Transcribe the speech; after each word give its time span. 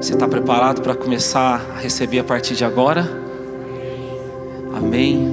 Você 0.00 0.14
está 0.14 0.28
preparado 0.28 0.80
para 0.80 0.94
começar 0.94 1.60
a 1.74 1.80
receber 1.80 2.20
a 2.20 2.24
partir 2.24 2.54
de 2.54 2.64
agora? 2.64 3.04
Amém. 4.72 5.28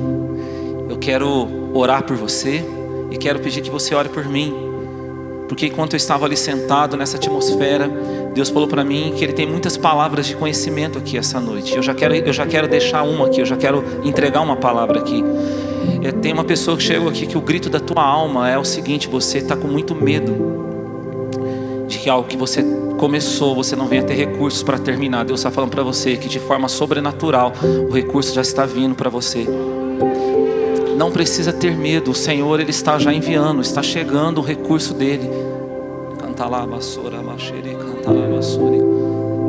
Eu 0.90 0.98
quero 0.98 1.48
orar 1.72 2.04
por 2.04 2.18
você 2.18 2.66
e 3.12 3.18
quero 3.18 3.40
pedir 3.40 3.62
que 3.62 3.70
você 3.70 3.94
ore 3.94 4.10
por 4.10 4.26
mim. 4.26 4.54
Porque 5.48 5.68
enquanto 5.68 5.94
eu 5.94 5.98
estava 5.98 6.26
ali 6.26 6.36
sentado 6.36 6.98
nessa 6.98 7.18
atmosfera, 7.18 7.88
Deus 8.34 8.50
falou 8.50 8.68
para 8.68 8.84
mim 8.84 9.14
que 9.16 9.24
Ele 9.24 9.34
tem 9.34 9.46
muitas 9.46 9.78
palavras 9.78 10.26
de 10.26 10.36
conhecimento 10.36 10.98
aqui 10.98 11.16
essa 11.16 11.40
noite. 11.40 11.76
Eu 11.76 11.84
já 11.84 11.94
quero, 11.94 12.16
eu 12.16 12.34
já 12.34 12.48
quero 12.48 12.68
deixar 12.68 13.04
uma 13.04 13.28
aqui, 13.28 13.42
eu 13.42 13.46
já 13.46 13.56
quero 13.56 13.84
entregar 14.04 14.42
uma 14.42 14.56
palavra 14.56 15.00
aqui. 15.00 15.24
É, 16.04 16.12
tem 16.12 16.34
uma 16.34 16.44
pessoa 16.44 16.76
que 16.76 16.82
chegou 16.82 17.08
aqui 17.08 17.28
que 17.28 17.38
o 17.38 17.42
grito 17.42 17.70
da 17.70 17.80
tua 17.80 18.04
alma 18.04 18.50
é 18.50 18.58
o 18.58 18.66
seguinte: 18.66 19.08
você 19.08 19.38
está 19.38 19.56
com 19.56 19.68
muito 19.68 19.94
medo 19.94 20.56
de 21.88 22.00
que 22.00 22.10
algo 22.10 22.28
que 22.28 22.36
você 22.36 22.66
começou, 22.98 23.56
você 23.56 23.76
não 23.76 23.88
venha 23.88 24.04
ter 24.04 24.14
recursos 24.14 24.64
para 24.64 24.78
terminar. 24.78 25.26
Deus 25.26 25.40
está 25.40 25.52
falando 25.52 25.72
para 25.72 25.84
você 25.84 26.18
que 26.18 26.28
de 26.28 26.40
forma 26.40 26.68
sobrenatural 26.68 27.54
o 27.90 27.94
recurso 27.94 28.34
já 28.34 28.42
está 28.42 28.66
vindo 28.66 28.96
para 28.96 29.10
você. 29.10 29.48
Não 30.98 31.12
precisa 31.12 31.52
ter 31.52 31.76
medo, 31.76 32.12
o 32.12 32.16
Senhor 32.16 32.60
ele 32.60 32.72
está 32.72 32.98
já 32.98 33.14
enviando, 33.14 33.62
está 33.62 33.84
chegando 33.84 34.40
o 34.40 34.42
recurso 34.42 34.94
dele. 34.94 35.30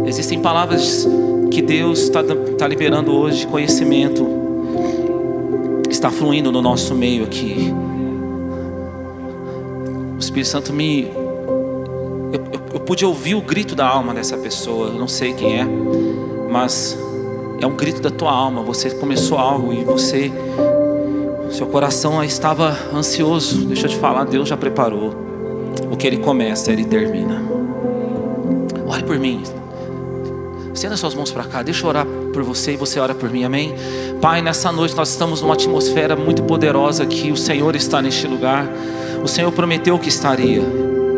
Existem 0.07 0.41
palavras 0.41 1.07
que 1.51 1.63
Deus 1.63 2.03
está, 2.03 2.21
está 2.21 2.67
liberando 2.67 3.13
hoje 3.13 3.41
de 3.41 3.47
conhecimento, 3.47 4.27
está 5.89 6.11
fluindo 6.11 6.53
no 6.53 6.61
nosso 6.61 6.95
meio 6.95 7.25
aqui. 7.25 7.73
O 10.17 10.19
Espírito 10.19 10.49
Santo 10.49 10.73
me. 10.73 11.26
Pude 12.87 13.05
ouvir 13.05 13.35
o 13.35 13.41
grito 13.41 13.75
da 13.75 13.87
alma 13.87 14.15
dessa 14.15 14.37
pessoa, 14.37 14.89
eu 14.89 14.99
não 14.99 15.09
sei 15.09 15.35
quem 15.35 15.61
é, 15.61 15.67
mas 16.49 16.97
é 17.61 17.67
um 17.67 17.75
grito 17.75 18.01
da 18.01 18.11
tua 18.11 18.31
alma. 18.31 18.63
Você 18.63 18.91
começou 18.91 19.39
algo 19.39 19.73
e 19.73 19.85
você 19.85 20.33
seu 21.51 21.67
coração 21.67 22.23
estava 22.23 22.77
ansioso. 22.93 23.65
Deixa 23.67 23.87
eu 23.87 23.91
te 23.91 23.97
falar, 23.97 24.25
Deus 24.25 24.49
já 24.49 24.57
preparou. 24.57 25.15
O 25.91 25.97
que 25.97 26.07
Ele 26.07 26.19
começa, 26.19 26.73
Ele 26.73 26.85
termina. 26.85 27.43
Ore 28.87 29.03
por 29.03 29.19
mim. 29.19 29.43
Estenda 30.75 30.97
suas 30.97 31.15
mãos 31.15 31.33
para 31.33 31.45
cá, 31.45 31.63
deixa 31.63 31.85
eu 31.85 31.89
orar 31.89 32.07
por 32.33 32.43
você 32.43 32.75
e 32.75 32.77
você 32.77 33.01
ora 33.01 33.15
por 33.15 33.31
mim, 33.31 33.45
amém? 33.45 33.75
Pai, 34.21 34.43
nessa 34.43 34.71
noite 34.71 34.95
nós 34.95 35.09
estamos 35.09 35.41
numa 35.41 35.55
atmosfera 35.55 36.15
muito 36.15 36.43
poderosa 36.43 37.03
aqui, 37.03 37.33
o 37.33 37.37
Senhor 37.37 37.75
está 37.75 38.03
neste 38.03 38.27
lugar, 38.27 38.69
o 39.25 39.27
Senhor 39.27 39.51
prometeu 39.53 39.99
que 39.99 40.11
estaria, 40.11 40.63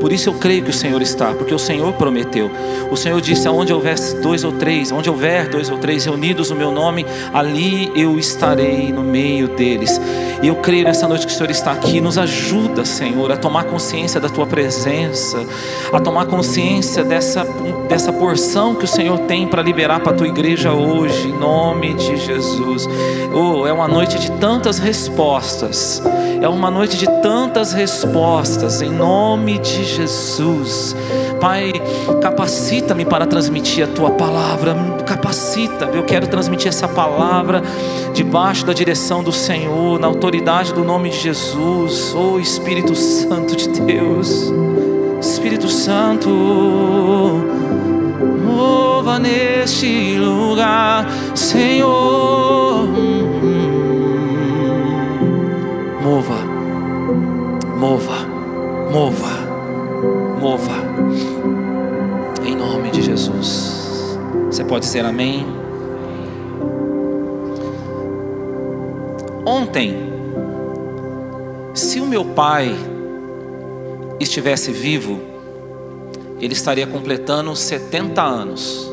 por 0.00 0.12
isso 0.12 0.28
eu 0.28 0.34
creio 0.34 0.62
que 0.62 0.70
o 0.70 0.74
Senhor 0.74 1.00
está, 1.02 1.32
porque 1.32 1.54
o 1.54 1.58
Senhor 1.58 1.92
prometeu. 1.94 2.50
O 2.90 2.96
Senhor 2.96 3.20
disse: 3.20 3.48
aonde 3.48 3.72
houver 3.72 3.96
dois 4.22 4.44
ou 4.44 4.52
três, 4.52 4.92
onde 4.92 5.10
houver 5.10 5.48
dois 5.48 5.70
ou 5.70 5.78
três 5.78 6.04
reunidos 6.04 6.50
no 6.50 6.56
meu 6.56 6.70
nome, 6.70 7.04
ali 7.32 7.90
eu 7.94 8.18
estarei 8.18 8.92
no 8.92 9.02
meio 9.02 9.48
deles. 9.48 10.00
E 10.42 10.46
eu 10.46 10.56
creio 10.56 10.84
nessa 10.84 11.08
noite 11.08 11.26
que 11.26 11.32
o 11.32 11.34
Senhor 11.34 11.50
está 11.50 11.72
aqui. 11.72 12.00
Nos 12.00 12.16
ajuda, 12.16 12.84
Senhor, 12.84 13.32
a 13.32 13.36
tomar 13.36 13.64
consciência 13.64 14.20
da 14.20 14.28
tua 14.28 14.46
presença, 14.46 15.44
a 15.92 16.00
tomar 16.00 16.26
consciência 16.26 17.02
dessa, 17.02 17.44
dessa 17.88 18.12
porção 18.12 18.74
que 18.74 18.84
o 18.84 18.88
Senhor 18.88 19.18
tem 19.20 19.48
para 19.48 19.62
liberar 19.62 20.00
para 20.00 20.12
a 20.12 20.14
tua 20.14 20.28
igreja 20.28 20.72
hoje, 20.72 21.28
em 21.28 21.38
nome 21.38 21.94
de 21.94 22.16
Jesus. 22.16 22.88
Oh, 23.34 23.66
é 23.66 23.72
uma 23.72 23.88
noite 23.88 24.18
de 24.18 24.30
tantas 24.32 24.78
respostas. 24.78 26.02
É 26.40 26.48
uma 26.48 26.70
noite 26.70 26.96
de 26.96 27.06
tantas 27.20 27.72
respostas, 27.72 28.80
em 28.80 28.90
nome 28.90 29.58
de 29.58 29.84
Jesus. 29.84 30.94
Pai, 31.40 31.72
capacita-me 32.20 33.04
para 33.04 33.26
transmitir 33.26 33.84
a 33.84 33.88
tua 33.88 34.10
palavra, 34.10 34.76
capacita, 35.04 35.86
eu 35.92 36.04
quero 36.04 36.28
transmitir 36.28 36.68
essa 36.68 36.86
palavra 36.86 37.62
debaixo 38.14 38.64
da 38.64 38.72
direção 38.72 39.22
do 39.22 39.32
Senhor, 39.32 39.98
na 39.98 40.06
autoridade 40.06 40.72
do 40.72 40.84
nome 40.84 41.10
de 41.10 41.18
Jesus, 41.18 42.14
oh 42.14 42.38
Espírito 42.38 42.94
Santo 42.94 43.56
de 43.56 43.68
Deus, 43.80 44.52
Espírito 45.20 45.68
Santo, 45.68 46.30
mova 48.44 49.18
neste 49.18 50.16
lugar, 50.18 51.06
Senhor 51.34 52.47
mova, 58.90 59.28
mova, 60.40 60.72
em 62.44 62.56
nome 62.56 62.90
de 62.90 63.02
Jesus. 63.02 64.18
Você 64.46 64.64
pode 64.64 64.86
dizer 64.86 65.04
amém? 65.04 65.46
Ontem, 69.44 70.12
se 71.74 72.00
o 72.00 72.06
meu 72.06 72.24
pai 72.24 72.74
estivesse 74.18 74.72
vivo, 74.72 75.20
ele 76.40 76.54
estaria 76.54 76.86
completando 76.86 77.54
70 77.54 78.22
anos. 78.22 78.90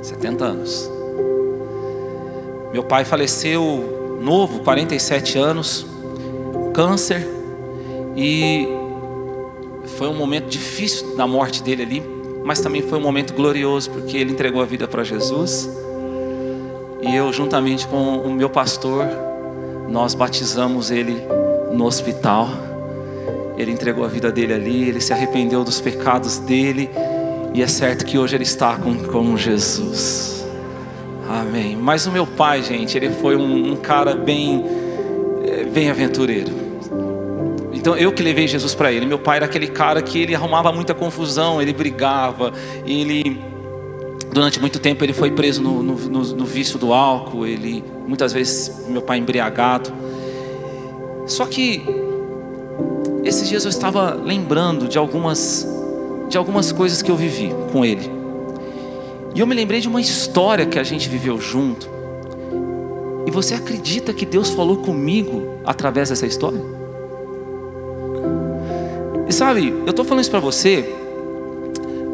70 0.00 0.44
anos. 0.44 0.90
Meu 2.72 2.82
pai 2.82 3.04
faleceu 3.04 4.18
novo, 4.20 4.60
47 4.60 5.38
anos, 5.38 5.86
câncer, 6.72 7.33
e 8.16 8.68
foi 9.96 10.08
um 10.08 10.14
momento 10.14 10.46
difícil 10.46 11.16
da 11.16 11.26
morte 11.26 11.62
dele 11.62 11.82
ali, 11.82 12.02
mas 12.44 12.60
também 12.60 12.82
foi 12.82 12.98
um 12.98 13.02
momento 13.02 13.34
glorioso, 13.34 13.90
porque 13.90 14.16
ele 14.16 14.32
entregou 14.32 14.62
a 14.62 14.64
vida 14.64 14.86
para 14.86 15.02
Jesus, 15.02 15.68
e 17.02 17.14
eu, 17.14 17.32
juntamente 17.32 17.86
com 17.86 18.18
o 18.18 18.32
meu 18.32 18.48
pastor, 18.48 19.06
nós 19.88 20.14
batizamos 20.14 20.90
ele 20.90 21.22
no 21.72 21.84
hospital. 21.84 22.48
Ele 23.58 23.70
entregou 23.70 24.04
a 24.04 24.08
vida 24.08 24.32
dele 24.32 24.54
ali, 24.54 24.88
ele 24.88 25.00
se 25.00 25.12
arrependeu 25.12 25.62
dos 25.62 25.80
pecados 25.80 26.38
dele, 26.38 26.90
e 27.52 27.62
é 27.62 27.66
certo 27.66 28.04
que 28.04 28.18
hoje 28.18 28.34
ele 28.34 28.42
está 28.42 28.76
com, 28.76 28.96
com 28.96 29.36
Jesus. 29.36 30.44
Amém. 31.28 31.76
Mas 31.76 32.06
o 32.06 32.10
meu 32.10 32.26
pai, 32.26 32.62
gente, 32.62 32.96
ele 32.96 33.10
foi 33.10 33.36
um, 33.36 33.72
um 33.72 33.76
cara 33.76 34.14
bem, 34.14 34.64
eh, 35.44 35.64
bem 35.64 35.90
aventureiro. 35.90 36.63
Então 37.84 37.94
eu 37.94 38.10
que 38.12 38.22
levei 38.22 38.48
Jesus 38.48 38.74
para 38.74 38.90
ele. 38.90 39.04
Meu 39.04 39.18
pai 39.18 39.36
era 39.36 39.44
aquele 39.44 39.66
cara 39.66 40.00
que 40.00 40.18
ele 40.18 40.34
arrumava 40.34 40.72
muita 40.72 40.94
confusão, 40.94 41.60
ele 41.60 41.70
brigava, 41.70 42.50
ele 42.86 43.38
durante 44.32 44.58
muito 44.58 44.78
tempo 44.78 45.04
ele 45.04 45.12
foi 45.12 45.30
preso 45.30 45.60
no, 45.60 45.82
no, 45.82 45.94
no, 45.94 46.22
no 46.34 46.46
vício 46.46 46.78
do 46.78 46.94
álcool, 46.94 47.46
ele 47.46 47.84
muitas 48.08 48.32
vezes 48.32 48.86
meu 48.88 49.02
pai 49.02 49.18
embriagado. 49.18 49.92
Só 51.26 51.44
que 51.44 51.84
esses 53.22 53.50
dias 53.50 53.64
eu 53.64 53.68
estava 53.68 54.14
lembrando 54.14 54.88
de 54.88 54.96
algumas 54.96 55.68
de 56.30 56.38
algumas 56.38 56.72
coisas 56.72 57.02
que 57.02 57.10
eu 57.10 57.16
vivi 57.16 57.54
com 57.70 57.84
ele. 57.84 58.10
E 59.34 59.40
eu 59.40 59.46
me 59.46 59.54
lembrei 59.54 59.82
de 59.82 59.88
uma 59.88 60.00
história 60.00 60.64
que 60.64 60.78
a 60.78 60.82
gente 60.82 61.06
viveu 61.06 61.38
junto. 61.38 61.86
E 63.26 63.30
você 63.30 63.52
acredita 63.52 64.14
que 64.14 64.24
Deus 64.24 64.48
falou 64.48 64.78
comigo 64.78 65.58
através 65.66 66.08
dessa 66.08 66.24
história? 66.24 66.73
Sabe, 69.34 69.74
eu 69.84 69.90
estou 69.90 70.04
falando 70.04 70.20
isso 70.20 70.30
para 70.30 70.38
você 70.38 70.94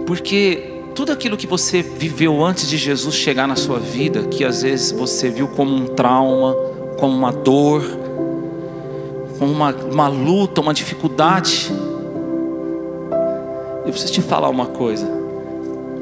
porque 0.07 0.81
tudo 0.95 1.13
aquilo 1.13 1.37
que 1.37 1.47
você 1.47 1.83
viveu 1.83 2.43
antes 2.43 2.67
de 2.67 2.79
Jesus 2.79 3.15
chegar 3.15 3.47
na 3.47 3.57
sua 3.57 3.79
vida, 3.79 4.23
que 4.23 4.43
às 4.43 4.63
vezes 4.63 4.91
você 4.91 5.29
viu 5.29 5.47
como 5.49 5.71
um 5.71 5.87
trauma, 5.87 6.57
como 6.99 7.15
uma 7.15 7.31
dor, 7.31 7.85
como 9.39 9.53
uma, 9.53 9.71
uma 9.71 10.09
luta, 10.09 10.63
uma 10.63 10.73
dificuldade, 10.73 11.71
eu 13.85 13.91
preciso 13.91 14.15
te 14.15 14.23
falar 14.23 14.49
uma 14.49 14.67
coisa. 14.67 15.07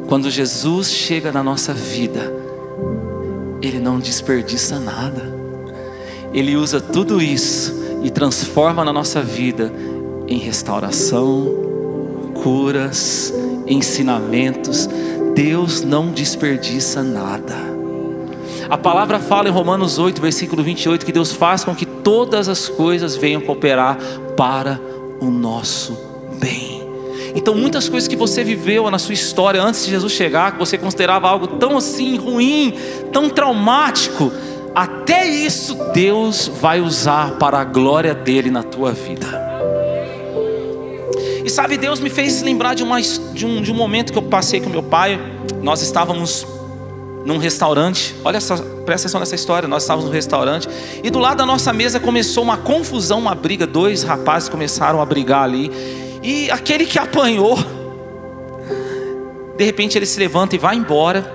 Quando 0.06 0.30
Jesus 0.30 0.88
chega 0.88 1.32
na 1.32 1.42
nossa 1.42 1.74
vida, 1.74 2.32
Ele 3.60 3.80
não 3.80 3.98
desperdiça 3.98 4.78
nada. 4.78 5.34
Ele 6.32 6.54
usa 6.54 6.80
tudo 6.80 7.20
isso 7.20 7.74
e 8.04 8.08
transforma 8.08 8.84
na 8.84 8.92
nossa 8.92 9.20
vida 9.20 9.72
em 10.28 10.38
restauração, 10.38 11.48
curas, 12.42 13.32
ensinamentos. 13.66 14.88
Deus 15.34 15.82
não 15.82 16.08
desperdiça 16.08 17.02
nada. 17.02 17.56
A 18.68 18.76
palavra 18.76 19.18
fala 19.18 19.48
em 19.48 19.52
Romanos 19.52 19.98
8, 19.98 20.20
versículo 20.20 20.62
28, 20.62 21.06
que 21.06 21.12
Deus 21.12 21.32
faz 21.32 21.64
com 21.64 21.74
que 21.74 21.86
todas 21.86 22.48
as 22.48 22.68
coisas 22.68 23.16
venham 23.16 23.40
cooperar 23.40 23.96
para 24.36 24.78
o 25.20 25.26
nosso 25.30 25.98
bem. 26.38 26.86
Então, 27.34 27.54
muitas 27.54 27.88
coisas 27.88 28.08
que 28.08 28.16
você 28.16 28.44
viveu 28.44 28.90
na 28.90 28.98
sua 28.98 29.14
história 29.14 29.62
antes 29.62 29.84
de 29.84 29.90
Jesus 29.90 30.12
chegar, 30.12 30.52
que 30.52 30.58
você 30.58 30.76
considerava 30.76 31.28
algo 31.28 31.46
tão 31.46 31.76
assim 31.76 32.16
ruim, 32.16 32.74
tão 33.12 33.30
traumático, 33.30 34.32
até 34.74 35.26
isso 35.26 35.74
Deus 35.94 36.50
vai 36.60 36.80
usar 36.80 37.32
para 37.32 37.60
a 37.60 37.64
glória 37.64 38.14
dele 38.14 38.50
na 38.50 38.62
tua 38.62 38.92
vida. 38.92 39.47
E 41.48 41.50
sabe, 41.50 41.78
Deus 41.78 41.98
me 41.98 42.10
fez 42.10 42.42
lembrar 42.42 42.74
de, 42.74 42.82
uma, 42.82 43.00
de, 43.00 43.46
um, 43.46 43.62
de 43.62 43.72
um 43.72 43.74
momento 43.74 44.12
que 44.12 44.18
eu 44.18 44.22
passei 44.22 44.60
com 44.60 44.68
meu 44.68 44.82
pai. 44.82 45.18
Nós 45.62 45.80
estávamos 45.80 46.46
num 47.24 47.38
restaurante. 47.38 48.14
Olha 48.22 48.38
só, 48.38 48.54
presta 48.84 49.06
atenção 49.06 49.18
nessa 49.18 49.34
história. 49.34 49.66
Nós 49.66 49.84
estávamos 49.84 50.10
no 50.10 50.14
restaurante 50.14 50.68
e 51.02 51.08
do 51.08 51.18
lado 51.18 51.38
da 51.38 51.46
nossa 51.46 51.72
mesa 51.72 51.98
começou 51.98 52.44
uma 52.44 52.58
confusão, 52.58 53.18
uma 53.18 53.34
briga. 53.34 53.66
Dois 53.66 54.02
rapazes 54.02 54.50
começaram 54.50 55.00
a 55.00 55.06
brigar 55.06 55.44
ali. 55.44 55.72
E 56.22 56.50
aquele 56.50 56.84
que 56.84 56.98
apanhou, 56.98 57.56
de 59.56 59.64
repente 59.64 59.96
ele 59.96 60.04
se 60.04 60.20
levanta 60.20 60.54
e 60.54 60.58
vai 60.58 60.76
embora. 60.76 61.34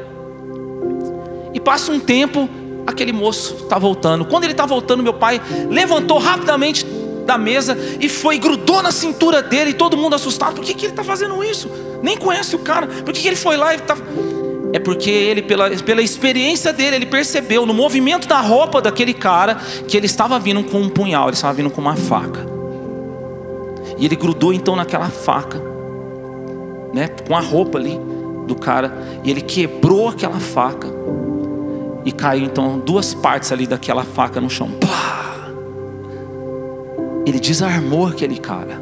E 1.56 1.59
passa 1.59 1.92
um 1.92 2.00
tempo, 2.00 2.48
aquele 2.86 3.12
moço 3.12 3.63
está 3.63 3.80
voltando. 3.80 4.25
Quando 4.25 4.44
ele 4.44 4.54
está 4.54 4.68
voltando, 4.68 5.01
meu 5.01 5.16
pai 5.16 5.42
levantou 5.71 6.19
rapidamente 6.19 6.86
da 7.25 7.37
mesa 7.37 7.77
e 7.99 8.07
foi, 8.09 8.37
grudou 8.37 8.81
na 8.81 8.91
cintura 8.91 9.41
dele, 9.41 9.71
e 9.71 9.73
todo 9.73 9.97
mundo 9.97 10.15
assustado. 10.15 10.55
Por 10.55 10.63
que, 10.63 10.73
que 10.73 10.85
ele 10.85 10.93
está 10.93 11.03
fazendo 11.03 11.43
isso? 11.43 11.69
Nem 12.01 12.17
conhece 12.17 12.55
o 12.55 12.59
cara. 12.59 12.87
Por 12.87 13.13
que, 13.13 13.21
que 13.21 13.27
ele 13.27 13.35
foi 13.35 13.57
lá 13.57 13.73
e 13.73 13.77
está. 13.77 13.95
É 14.73 14.79
porque 14.79 15.09
ele, 15.09 15.43
pela, 15.43 15.69
pela 15.69 16.01
experiência 16.01 16.73
dele, 16.73 16.95
ele 16.95 17.05
percebeu 17.05 17.65
no 17.65 17.73
movimento 17.73 18.27
da 18.27 18.41
roupa 18.41 18.81
daquele 18.81 19.13
cara 19.13 19.55
que 19.87 19.95
ele 19.95 20.07
estava 20.07 20.39
vindo 20.39 20.63
com 20.63 20.81
um 20.81 20.89
punhal, 20.89 21.25
ele 21.25 21.35
estava 21.35 21.53
vindo 21.53 21.69
com 21.69 21.79
uma 21.79 21.95
faca. 21.95 22.43
E 23.99 24.05
ele 24.05 24.15
grudou 24.15 24.51
então 24.51 24.75
naquela 24.75 25.09
faca, 25.09 25.61
né, 26.91 27.07
com 27.27 27.35
a 27.35 27.39
roupa 27.39 27.77
ali 27.77 27.99
do 28.47 28.55
cara, 28.55 29.21
e 29.23 29.29
ele 29.29 29.41
quebrou 29.41 30.09
aquela 30.09 30.39
faca 30.39 30.87
e 32.03 32.11
caiu 32.11 32.45
então 32.45 32.79
duas 32.79 33.13
partes 33.13 33.51
ali 33.51 33.67
daquela 33.67 34.03
faca 34.03 34.41
no 34.41 34.49
chão. 34.49 34.71
Pá! 34.71 34.93
Ele 37.25 37.39
desarmou 37.39 38.07
aquele 38.07 38.37
cara 38.37 38.81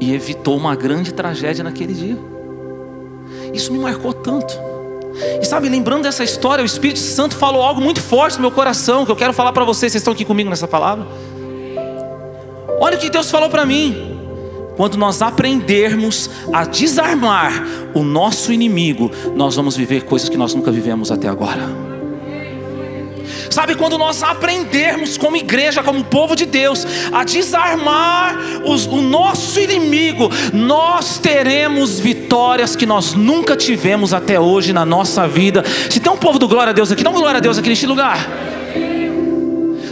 e 0.00 0.14
evitou 0.14 0.56
uma 0.56 0.74
grande 0.74 1.12
tragédia 1.12 1.64
naquele 1.64 1.92
dia. 1.92 2.18
Isso 3.52 3.72
me 3.72 3.78
marcou 3.78 4.12
tanto. 4.12 4.54
E 5.40 5.44
sabe, 5.44 5.68
lembrando 5.68 6.02
dessa 6.02 6.22
história, 6.22 6.62
o 6.62 6.66
Espírito 6.66 6.98
Santo 6.98 7.34
falou 7.36 7.62
algo 7.62 7.80
muito 7.80 8.00
forte 8.00 8.36
no 8.36 8.42
meu 8.42 8.50
coração 8.50 9.04
que 9.04 9.10
eu 9.10 9.16
quero 9.16 9.32
falar 9.32 9.52
para 9.52 9.64
vocês. 9.64 9.92
Vocês 9.92 10.02
estão 10.02 10.12
aqui 10.12 10.24
comigo 10.24 10.50
nessa 10.50 10.68
palavra? 10.68 11.06
Olha 12.80 12.96
o 12.96 13.00
que 13.00 13.08
Deus 13.08 13.30
falou 13.30 13.48
para 13.48 13.64
mim. 13.64 14.14
Quando 14.76 14.98
nós 14.98 15.22
aprendermos 15.22 16.28
a 16.52 16.64
desarmar 16.66 17.64
o 17.94 18.02
nosso 18.02 18.52
inimigo, 18.52 19.10
nós 19.34 19.56
vamos 19.56 19.74
viver 19.74 20.04
coisas 20.04 20.28
que 20.28 20.36
nós 20.36 20.54
nunca 20.54 20.70
vivemos 20.70 21.10
até 21.10 21.28
agora. 21.28 21.85
Sabe, 23.56 23.74
quando 23.74 23.96
nós 23.96 24.22
aprendermos 24.22 25.16
como 25.16 25.34
igreja, 25.34 25.82
como 25.82 26.04
povo 26.04 26.36
de 26.36 26.44
Deus, 26.44 26.86
a 27.10 27.24
desarmar 27.24 28.36
os, 28.66 28.84
o 28.84 29.00
nosso 29.00 29.58
inimigo, 29.58 30.28
nós 30.52 31.18
teremos 31.18 31.98
vitórias 31.98 32.76
que 32.76 32.84
nós 32.84 33.14
nunca 33.14 33.56
tivemos 33.56 34.12
até 34.12 34.38
hoje 34.38 34.74
na 34.74 34.84
nossa 34.84 35.26
vida. 35.26 35.64
Se 35.88 35.98
tem 35.98 36.12
um 36.12 36.18
povo 36.18 36.38
do 36.38 36.46
glória 36.46 36.68
a 36.68 36.74
Deus 36.74 36.92
aqui, 36.92 37.02
dá 37.02 37.08
um 37.08 37.14
glória 37.14 37.38
a 37.38 37.40
Deus 37.40 37.56
aqui 37.56 37.70
neste 37.70 37.86
lugar. 37.86 38.18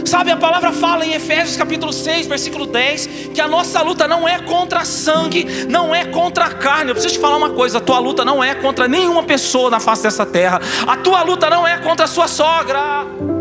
Sabe, 0.05 0.29
a 0.29 0.37
palavra 0.37 0.71
fala 0.71 1.03
em 1.03 1.13
Efésios 1.13 1.57
capítulo 1.57 1.91
6, 1.91 2.27
versículo 2.27 2.67
10, 2.67 3.31
que 3.33 3.41
a 3.41 3.47
nossa 3.47 3.81
luta 3.81 4.07
não 4.07 4.27
é 4.27 4.37
contra 4.37 4.85
sangue, 4.85 5.65
não 5.67 5.95
é 5.95 6.05
contra 6.05 6.51
carne. 6.51 6.91
Eu 6.91 6.93
preciso 6.93 7.15
te 7.15 7.19
falar 7.19 7.37
uma 7.37 7.49
coisa: 7.49 7.79
a 7.79 7.81
tua 7.81 7.97
luta 7.97 8.23
não 8.23 8.43
é 8.43 8.53
contra 8.53 8.87
nenhuma 8.87 9.23
pessoa 9.23 9.71
na 9.71 9.79
face 9.79 10.03
dessa 10.03 10.23
terra, 10.23 10.61
a 10.85 10.97
tua 10.97 11.23
luta 11.23 11.49
não 11.49 11.67
é 11.67 11.79
contra 11.79 12.05
a 12.05 12.07
sua 12.07 12.27
sogra. 12.27 13.34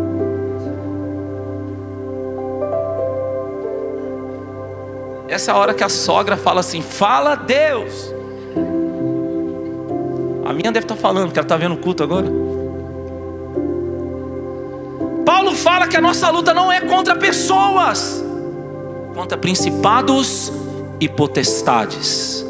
Essa 5.34 5.50
é 5.50 5.54
a 5.54 5.58
hora 5.58 5.74
que 5.74 5.82
a 5.82 5.88
sogra 5.88 6.36
fala 6.36 6.60
assim: 6.60 6.80
Fala 6.80 7.34
Deus. 7.34 8.14
A 10.44 10.52
minha 10.52 10.70
deve 10.70 10.84
estar 10.84 10.94
falando, 10.94 11.24
porque 11.24 11.40
ela 11.40 11.44
está 11.44 11.56
vendo 11.56 11.74
o 11.74 11.78
culto 11.78 12.04
agora. 12.04 12.28
Paulo 15.26 15.56
fala 15.56 15.88
que 15.88 15.96
a 15.96 16.00
nossa 16.00 16.30
luta 16.30 16.54
não 16.54 16.70
é 16.70 16.80
contra 16.82 17.16
pessoas, 17.16 18.24
contra 19.12 19.36
principados 19.36 20.52
e 21.00 21.08
potestades. 21.08 22.46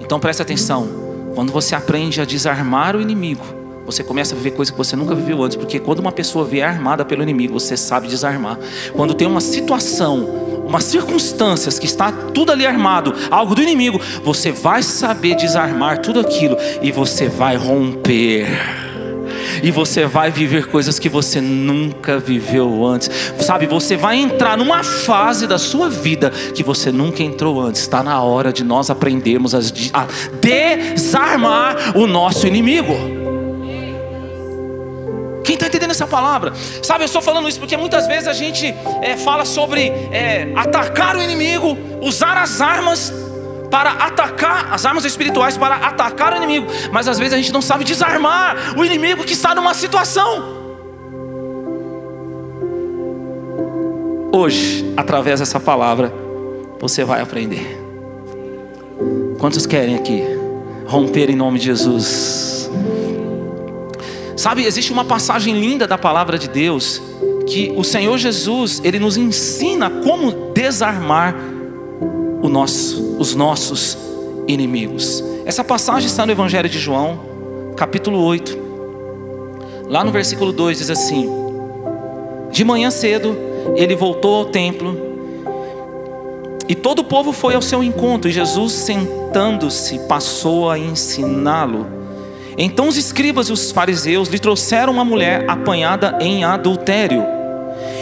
Então 0.00 0.18
preste 0.18 0.42
atenção: 0.42 0.88
quando 1.36 1.52
você 1.52 1.76
aprende 1.76 2.20
a 2.20 2.24
desarmar 2.24 2.96
o 2.96 3.00
inimigo, 3.00 3.44
você 3.86 4.02
começa 4.02 4.34
a 4.34 4.36
viver 4.36 4.56
coisas 4.56 4.72
que 4.72 4.76
você 4.76 4.96
nunca 4.96 5.14
viveu 5.14 5.40
antes, 5.40 5.56
porque 5.56 5.78
quando 5.78 6.00
uma 6.00 6.10
pessoa 6.10 6.44
vier 6.44 6.68
armada 6.68 7.04
pelo 7.04 7.22
inimigo, 7.22 7.60
você 7.60 7.76
sabe 7.76 8.08
desarmar. 8.08 8.58
Quando 8.92 9.14
tem 9.14 9.28
uma 9.28 9.40
situação 9.40 10.44
umas 10.66 10.84
circunstâncias 10.84 11.78
que 11.78 11.86
está 11.86 12.10
tudo 12.10 12.52
ali 12.52 12.66
armado, 12.66 13.14
algo 13.30 13.54
do 13.54 13.62
inimigo, 13.62 14.00
você 14.22 14.50
vai 14.52 14.82
saber 14.82 15.36
desarmar 15.36 15.98
tudo 15.98 16.20
aquilo 16.20 16.56
e 16.82 16.90
você 16.90 17.28
vai 17.28 17.56
romper. 17.56 18.46
E 19.62 19.70
você 19.70 20.06
vai 20.06 20.30
viver 20.30 20.66
coisas 20.66 20.98
que 20.98 21.08
você 21.08 21.40
nunca 21.40 22.18
viveu 22.18 22.84
antes. 22.84 23.10
Sabe, 23.38 23.66
você 23.66 23.96
vai 23.96 24.16
entrar 24.16 24.58
numa 24.58 24.82
fase 24.82 25.46
da 25.46 25.58
sua 25.58 25.88
vida 25.88 26.30
que 26.54 26.62
você 26.62 26.90
nunca 26.92 27.22
entrou 27.22 27.60
antes. 27.60 27.80
Está 27.80 28.02
na 28.02 28.20
hora 28.20 28.52
de 28.52 28.64
nós 28.64 28.90
aprendermos 28.90 29.54
a 29.54 29.60
desarmar 30.40 31.96
o 31.96 32.06
nosso 32.06 32.46
inimigo. 32.46 33.13
Quem 35.44 35.54
está 35.54 35.66
entendendo 35.66 35.90
essa 35.90 36.06
palavra? 36.06 36.52
Sabe, 36.82 37.04
eu 37.04 37.06
estou 37.06 37.20
falando 37.20 37.48
isso 37.48 37.60
porque 37.60 37.76
muitas 37.76 38.06
vezes 38.06 38.26
a 38.26 38.32
gente 38.32 38.74
é, 39.02 39.16
fala 39.16 39.44
sobre 39.44 39.88
é, 40.10 40.50
atacar 40.56 41.16
o 41.16 41.22
inimigo, 41.22 41.76
usar 42.00 42.38
as 42.38 42.60
armas 42.62 43.12
para 43.70 43.90
atacar, 43.90 44.72
as 44.72 44.86
armas 44.86 45.04
espirituais 45.04 45.56
para 45.56 45.74
atacar 45.76 46.32
o 46.32 46.36
inimigo, 46.36 46.66
mas 46.92 47.08
às 47.08 47.18
vezes 47.18 47.34
a 47.34 47.36
gente 47.36 47.52
não 47.52 47.60
sabe 47.60 47.84
desarmar 47.84 48.78
o 48.78 48.84
inimigo 48.84 49.24
que 49.24 49.32
está 49.32 49.54
numa 49.54 49.74
situação. 49.74 50.64
Hoje, 54.32 54.92
através 54.96 55.40
dessa 55.40 55.60
palavra, 55.60 56.12
você 56.80 57.04
vai 57.04 57.20
aprender. 57.20 57.80
Quantos 59.38 59.66
querem 59.66 59.96
aqui 59.96 60.22
romper 60.86 61.30
em 61.30 61.36
nome 61.36 61.58
de 61.58 61.66
Jesus? 61.66 62.70
Sabe, 64.36 64.64
existe 64.64 64.92
uma 64.92 65.04
passagem 65.04 65.58
linda 65.58 65.86
da 65.86 65.96
palavra 65.96 66.38
de 66.38 66.48
Deus 66.48 67.00
que 67.46 67.72
o 67.76 67.84
Senhor 67.84 68.16
Jesus, 68.18 68.80
ele 68.82 68.98
nos 68.98 69.16
ensina 69.16 69.90
como 69.90 70.52
desarmar 70.52 71.34
nosso, 72.54 73.16
os 73.18 73.34
nossos 73.34 73.98
inimigos. 74.46 75.22
Essa 75.44 75.64
passagem 75.64 76.06
está 76.06 76.24
no 76.24 76.32
Evangelho 76.32 76.68
de 76.68 76.78
João, 76.78 77.20
capítulo 77.76 78.22
8. 78.22 78.64
Lá 79.88 80.04
no 80.04 80.12
versículo 80.12 80.52
2 80.52 80.78
diz 80.78 80.90
assim: 80.90 81.28
De 82.50 82.64
manhã 82.64 82.90
cedo, 82.90 83.36
ele 83.74 83.96
voltou 83.96 84.36
ao 84.36 84.44
templo, 84.46 84.96
e 86.68 86.74
todo 86.74 87.00
o 87.00 87.04
povo 87.04 87.32
foi 87.32 87.54
ao 87.54 87.62
seu 87.62 87.82
encontro, 87.82 88.30
e 88.30 88.32
Jesus, 88.32 88.72
sentando-se, 88.72 89.98
passou 90.00 90.70
a 90.70 90.78
ensiná-lo. 90.78 92.03
Então 92.56 92.88
os 92.88 92.96
escribas 92.96 93.48
e 93.48 93.52
os 93.52 93.72
fariseus 93.72 94.28
lhe 94.28 94.38
trouxeram 94.38 94.92
uma 94.92 95.04
mulher 95.04 95.44
apanhada 95.48 96.18
em 96.20 96.44
adultério. 96.44 97.24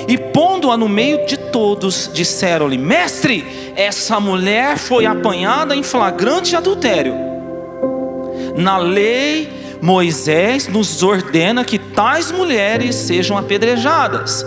E 0.09 0.19
pondo-a 0.19 0.77
no 0.77 0.89
meio 0.89 1.25
de 1.27 1.37
todos, 1.37 2.11
disseram-lhe: 2.13 2.77
Mestre, 2.77 3.73
essa 3.77 4.21
mulher 4.21 4.77
foi 4.77 5.07
apanhada 5.07 5.75
em 5.75 5.83
flagrante 5.83 6.57
adultério. 6.57 7.15
Na 8.57 8.77
lei, 8.77 9.49
Moisés 9.81 10.69
nos 10.69 11.03
ordena 11.03 11.65
que 11.65 11.79
tais 11.79 12.31
mulheres 12.31 12.95
sejam 12.95 13.39
apedrejadas. 13.39 14.45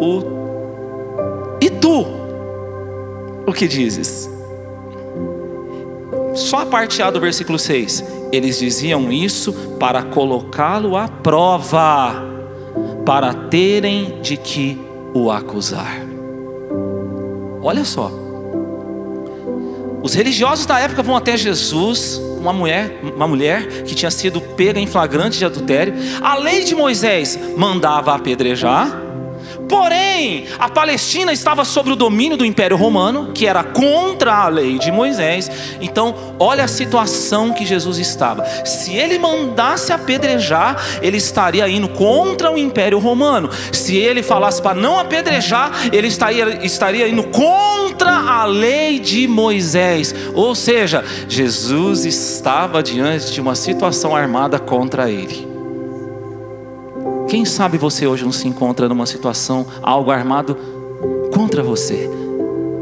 O... 0.00 0.36
E 1.60 1.70
tu, 1.70 2.06
o 3.46 3.52
que 3.52 3.66
dizes? 3.66 4.30
Só 6.34 6.60
a 6.60 6.66
parte 6.66 7.02
A 7.02 7.10
do 7.10 7.18
versículo 7.18 7.58
6. 7.58 8.15
Eles 8.32 8.58
diziam 8.58 9.10
isso 9.12 9.52
para 9.78 10.02
colocá-lo 10.02 10.96
à 10.96 11.08
prova, 11.08 12.24
para 13.04 13.32
terem 13.32 14.20
de 14.20 14.36
que 14.36 14.78
o 15.14 15.30
acusar. 15.30 16.00
Olha 17.62 17.84
só. 17.84 18.10
Os 20.02 20.14
religiosos 20.14 20.66
da 20.66 20.78
época 20.78 21.02
vão 21.02 21.16
até 21.16 21.36
Jesus, 21.36 22.20
uma 22.38 22.52
mulher, 22.52 23.00
uma 23.02 23.26
mulher 23.26 23.82
que 23.82 23.94
tinha 23.94 24.10
sido 24.10 24.40
pega 24.40 24.78
em 24.78 24.86
flagrante 24.86 25.38
de 25.38 25.44
adultério. 25.44 25.94
A 26.22 26.36
lei 26.36 26.62
de 26.62 26.74
Moisés 26.74 27.38
mandava 27.56 28.14
apedrejar. 28.14 29.05
Porém, 29.68 30.46
a 30.58 30.68
Palestina 30.68 31.32
estava 31.32 31.64
sob 31.64 31.92
o 31.92 31.96
domínio 31.96 32.36
do 32.36 32.44
Império 32.44 32.76
Romano, 32.76 33.32
que 33.32 33.46
era 33.46 33.64
contra 33.64 34.34
a 34.34 34.48
lei 34.48 34.78
de 34.78 34.92
Moisés. 34.92 35.50
Então, 35.80 36.14
olha 36.38 36.64
a 36.64 36.68
situação 36.68 37.52
que 37.52 37.66
Jesus 37.66 37.98
estava. 37.98 38.44
Se 38.64 38.94
ele 38.94 39.18
mandasse 39.18 39.92
apedrejar, 39.92 40.76
ele 41.02 41.16
estaria 41.16 41.68
indo 41.68 41.88
contra 41.88 42.50
o 42.50 42.58
Império 42.58 42.98
Romano. 42.98 43.50
Se 43.72 43.96
ele 43.96 44.22
falasse 44.22 44.62
para 44.62 44.74
não 44.74 44.98
apedrejar, 44.98 45.72
ele 45.92 46.08
estaria, 46.08 46.64
estaria 46.64 47.08
indo 47.08 47.24
contra 47.24 48.12
a 48.12 48.44
lei 48.44 48.98
de 48.98 49.26
Moisés. 49.26 50.14
Ou 50.34 50.54
seja, 50.54 51.04
Jesus 51.28 52.04
estava 52.04 52.82
diante 52.82 53.32
de 53.32 53.40
uma 53.40 53.54
situação 53.54 54.14
armada 54.14 54.58
contra 54.58 55.10
ele. 55.10 55.45
Quem 57.28 57.44
sabe 57.44 57.76
você 57.76 58.06
hoje 58.06 58.24
não 58.24 58.32
se 58.32 58.46
encontra 58.46 58.88
numa 58.88 59.06
situação, 59.06 59.66
algo 59.82 60.10
armado 60.10 60.56
contra 61.32 61.62
você, 61.62 62.08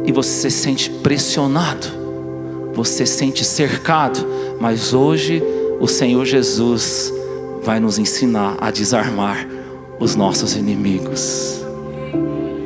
e 0.05 0.13
você 0.13 0.51
se 0.51 0.59
sente 0.59 0.91
pressionado, 0.91 1.87
você 2.75 3.07
se 3.07 3.17
sente 3.17 3.45
cercado, 3.45 4.27
mas 4.61 4.93
hoje 4.93 5.43
o 5.81 5.89
Senhor 5.89 6.25
Jesus 6.25 7.13
vai 7.63 7.81
nos 7.81 7.99
ensinar 7.99 8.57
a 8.61 8.71
desarmar 8.71 9.49
os 9.99 10.15
nossos 10.15 10.55
inimigos. 10.57 11.65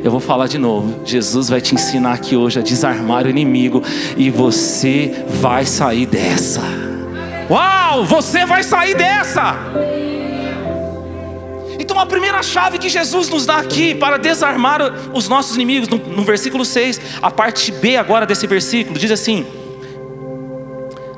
Eu 0.03 0.11
vou 0.11 0.21
falar 0.21 0.47
de 0.47 0.59
novo. 0.59 1.05
Jesus 1.05 1.49
vai 1.49 1.61
te 1.61 1.75
ensinar 1.75 2.15
aqui 2.15 2.37
hoje 2.37 2.59
a 2.59 2.63
desarmar 2.63 3.27
o 3.27 3.31
inimigo 3.31 3.83
e 4.17 4.31
você 4.31 5.25
vai 5.41 5.65
sair 5.67 6.07
dessa. 6.07 6.63
Uau, 7.51 8.05
você 8.05 8.47
vai 8.47 8.63
sair 8.63 8.97
dessa. 8.97 9.57
A 11.99 12.07
primeira 12.07 12.45
chave 12.45 12.79
que 12.79 12.89
Jesus 12.89 13.29
nos 13.29 13.45
dá 13.45 13.57
aqui 13.57 13.93
para 13.93 14.19
desarmar 14.19 14.81
os 15.13 15.29
nossos 15.29 15.57
inimigos, 15.57 15.89
no, 15.89 15.99
no 15.99 16.23
versículo 16.23 16.65
6, 16.65 17.01
a 17.21 17.29
parte 17.29 17.73
B 17.73 17.97
agora 17.97 18.25
desse 18.25 18.47
versículo, 18.47 18.97
diz 18.97 19.11
assim: 19.11 19.45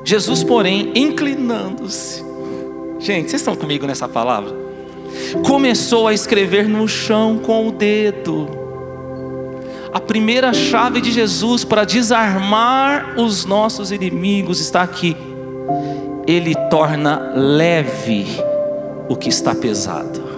Jesus, 0.03 0.43
porém, 0.43 0.91
inclinando-se, 0.95 2.25
gente, 2.97 3.29
vocês 3.29 3.41
estão 3.41 3.55
comigo 3.55 3.85
nessa 3.85 4.07
palavra? 4.07 4.55
Começou 5.45 6.07
a 6.07 6.13
escrever 6.15 6.67
no 6.67 6.87
chão 6.87 7.37
com 7.37 7.67
o 7.67 7.71
dedo. 7.71 8.49
A 9.93 9.99
primeira 9.99 10.51
chave 10.51 10.99
de 10.99 11.11
Jesus 11.11 11.63
para 11.63 11.85
desarmar 11.85 13.19
os 13.19 13.45
nossos 13.45 13.91
inimigos 13.91 14.59
está 14.59 14.81
aqui. 14.81 15.15
Ele 16.25 16.55
torna 16.71 17.33
leve 17.35 18.25
o 19.07 19.15
que 19.15 19.29
está 19.29 19.53
pesado. 19.53 20.30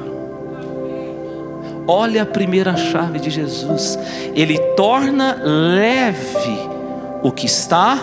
Olha 1.87 2.23
a 2.23 2.25
primeira 2.25 2.75
chave 2.77 3.19
de 3.19 3.29
Jesus. 3.29 3.97
Ele 4.33 4.57
torna 4.75 5.37
leve 5.43 6.59
o 7.21 7.31
que 7.31 7.45
está 7.45 7.99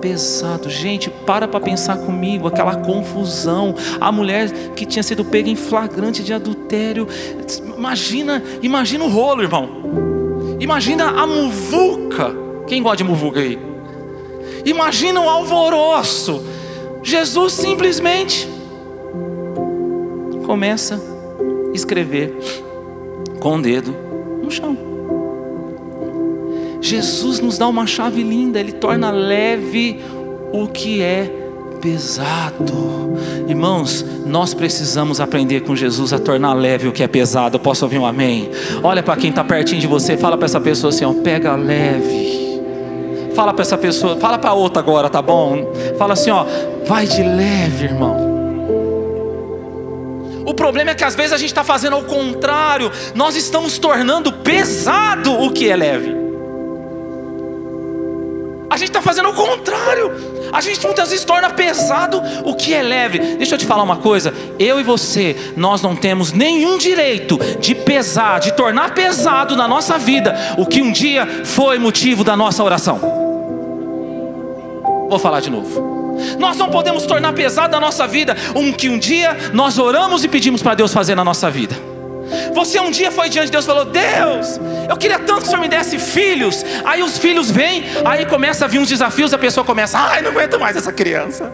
pesado. 0.00 0.68
Gente, 0.68 1.08
para 1.10 1.46
para 1.46 1.60
pensar 1.60 1.98
comigo, 1.98 2.48
aquela 2.48 2.76
confusão. 2.76 3.74
A 4.00 4.10
mulher 4.10 4.50
que 4.74 4.84
tinha 4.84 5.02
sido 5.02 5.24
pega 5.24 5.48
em 5.48 5.56
flagrante 5.56 6.22
de 6.22 6.32
adultério. 6.32 7.06
Imagina, 7.76 8.42
imagina 8.62 9.04
o 9.04 9.08
rolo, 9.08 9.42
irmão. 9.42 9.68
Imagina 10.58 11.08
a 11.10 11.26
muvuca. 11.26 12.34
Quem 12.66 12.82
gosta 12.82 12.98
de 12.98 13.04
muvuca 13.04 13.40
aí? 13.40 13.58
Imagina 14.64 15.20
o 15.20 15.28
alvoroço. 15.28 16.42
Jesus 17.02 17.52
simplesmente 17.52 18.48
começa 20.44 21.00
a 21.70 21.74
escrever 21.74 22.65
com 23.40 23.56
o 23.56 23.62
dedo 23.62 23.94
no 24.42 24.50
chão. 24.50 24.76
Jesus 26.80 27.40
nos 27.40 27.58
dá 27.58 27.66
uma 27.66 27.86
chave 27.86 28.22
linda, 28.22 28.60
ele 28.60 28.72
torna 28.72 29.10
leve 29.10 30.00
o 30.52 30.68
que 30.68 31.02
é 31.02 31.30
pesado. 31.80 33.16
Irmãos, 33.48 34.04
nós 34.24 34.54
precisamos 34.54 35.20
aprender 35.20 35.60
com 35.60 35.74
Jesus 35.74 36.12
a 36.12 36.18
tornar 36.18 36.54
leve 36.54 36.88
o 36.88 36.92
que 36.92 37.02
é 37.02 37.08
pesado. 37.08 37.58
Posso 37.58 37.84
ouvir 37.84 37.98
um 37.98 38.06
amém? 38.06 38.50
Olha 38.82 39.02
para 39.02 39.16
quem 39.16 39.30
está 39.30 39.42
pertinho 39.44 39.80
de 39.80 39.86
você, 39.86 40.16
fala 40.16 40.36
para 40.36 40.46
essa 40.46 40.60
pessoa 40.60 40.90
assim: 40.90 41.04
ó, 41.04 41.12
pega 41.12 41.54
leve. 41.56 42.36
Fala 43.34 43.52
para 43.52 43.62
essa 43.62 43.76
pessoa, 43.76 44.16
fala 44.16 44.38
para 44.38 44.54
outra 44.54 44.80
agora, 44.80 45.10
tá 45.10 45.20
bom? 45.20 45.70
Fala 45.98 46.14
assim, 46.14 46.30
ó, 46.30 46.46
vai 46.86 47.06
de 47.06 47.22
leve, 47.22 47.84
irmão. 47.84 48.25
Problema 50.56 50.90
é 50.90 50.94
que 50.94 51.04
às 51.04 51.14
vezes 51.14 51.32
a 51.32 51.36
gente 51.36 51.50
está 51.50 51.62
fazendo 51.62 51.94
ao 51.94 52.02
contrário, 52.02 52.90
nós 53.14 53.36
estamos 53.36 53.78
tornando 53.78 54.32
pesado 54.32 55.32
o 55.32 55.50
que 55.52 55.68
é 55.68 55.76
leve. 55.76 56.16
A 58.68 58.76
gente 58.76 58.88
está 58.88 59.00
fazendo 59.00 59.28
o 59.28 59.34
contrário. 59.34 60.12
A 60.52 60.60
gente 60.60 60.84
muitas 60.84 61.10
vezes 61.10 61.24
torna 61.24 61.50
pesado 61.50 62.20
o 62.44 62.54
que 62.54 62.74
é 62.74 62.82
leve. 62.82 63.18
Deixa 63.18 63.54
eu 63.54 63.58
te 63.58 63.66
falar 63.66 63.82
uma 63.82 63.96
coisa. 63.96 64.34
Eu 64.58 64.80
e 64.80 64.82
você, 64.82 65.36
nós 65.56 65.82
não 65.82 65.94
temos 65.94 66.32
nenhum 66.32 66.76
direito 66.76 67.38
de 67.60 67.74
pesar, 67.74 68.40
de 68.40 68.52
tornar 68.52 68.92
pesado 68.94 69.56
na 69.56 69.68
nossa 69.68 69.98
vida 69.98 70.34
o 70.58 70.66
que 70.66 70.82
um 70.82 70.90
dia 70.90 71.26
foi 71.44 71.78
motivo 71.78 72.24
da 72.24 72.36
nossa 72.36 72.62
oração. 72.62 72.98
Vou 75.08 75.18
falar 75.18 75.40
de 75.40 75.50
novo. 75.50 76.05
Nós 76.38 76.56
não 76.56 76.70
podemos 76.70 77.04
tornar 77.06 77.32
pesado 77.32 77.72
na 77.72 77.80
nossa 77.80 78.06
vida 78.06 78.36
um 78.54 78.72
que 78.72 78.88
um 78.88 78.98
dia 78.98 79.36
nós 79.52 79.78
oramos 79.78 80.24
e 80.24 80.28
pedimos 80.28 80.62
para 80.62 80.74
Deus 80.74 80.92
fazer 80.92 81.14
na 81.14 81.24
nossa 81.24 81.50
vida. 81.50 81.76
Você 82.54 82.80
um 82.80 82.90
dia 82.90 83.10
foi 83.12 83.28
diante 83.28 83.46
de 83.46 83.52
Deus 83.52 83.64
e 83.64 83.66
falou: 83.66 83.84
Deus, 83.84 84.60
eu 84.88 84.96
queria 84.96 85.18
tanto 85.18 85.42
que 85.42 85.46
o 85.46 85.50
Senhor 85.50 85.60
me 85.60 85.68
desse 85.68 85.98
filhos. 85.98 86.64
Aí 86.84 87.02
os 87.02 87.18
filhos 87.18 87.50
vêm, 87.50 87.84
aí 88.04 88.26
começa 88.26 88.64
a 88.64 88.68
vir 88.68 88.78
uns 88.78 88.88
desafios, 88.88 89.32
a 89.32 89.38
pessoa 89.38 89.64
começa: 89.64 89.98
Ai, 89.98 90.22
não 90.22 90.30
aguento 90.30 90.58
mais 90.58 90.76
essa 90.76 90.92
criança. 90.92 91.52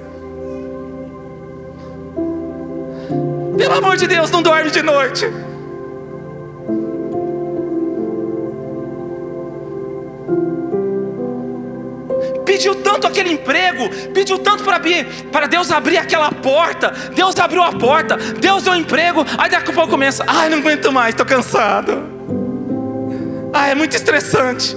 Pelo 3.57 3.75
amor 3.75 3.97
de 3.97 4.07
Deus, 4.07 4.31
não 4.31 4.43
dorme 4.43 4.71
de 4.71 4.83
noite. 4.83 5.31
Pediu 12.63 12.77
tanto 12.77 13.09
aquele 13.09 13.33
emprego, 13.33 13.89
pediu 14.15 14.39
tanto 14.39 14.63
para 14.63 15.47
Deus 15.49 15.73
abrir 15.73 15.99
aquela 15.99 16.31
porta. 16.31 16.93
Deus 17.13 17.37
abriu 17.39 17.61
a 17.63 17.73
porta, 17.73 18.17
Deus 18.17 18.63
deu 18.63 18.77
emprego. 18.77 19.27
Aí 19.37 19.51
daqui 19.51 19.71
a 19.71 19.75
pouco 19.75 19.91
começa: 19.91 20.25
ai, 20.29 20.49
não 20.49 20.59
aguento 20.59 20.93
mais, 20.93 21.11
estou 21.11 21.27
cansado. 21.27 22.05
Ah, 23.53 23.69
é 23.69 23.75
muito 23.75 23.97
estressante. 23.97 24.77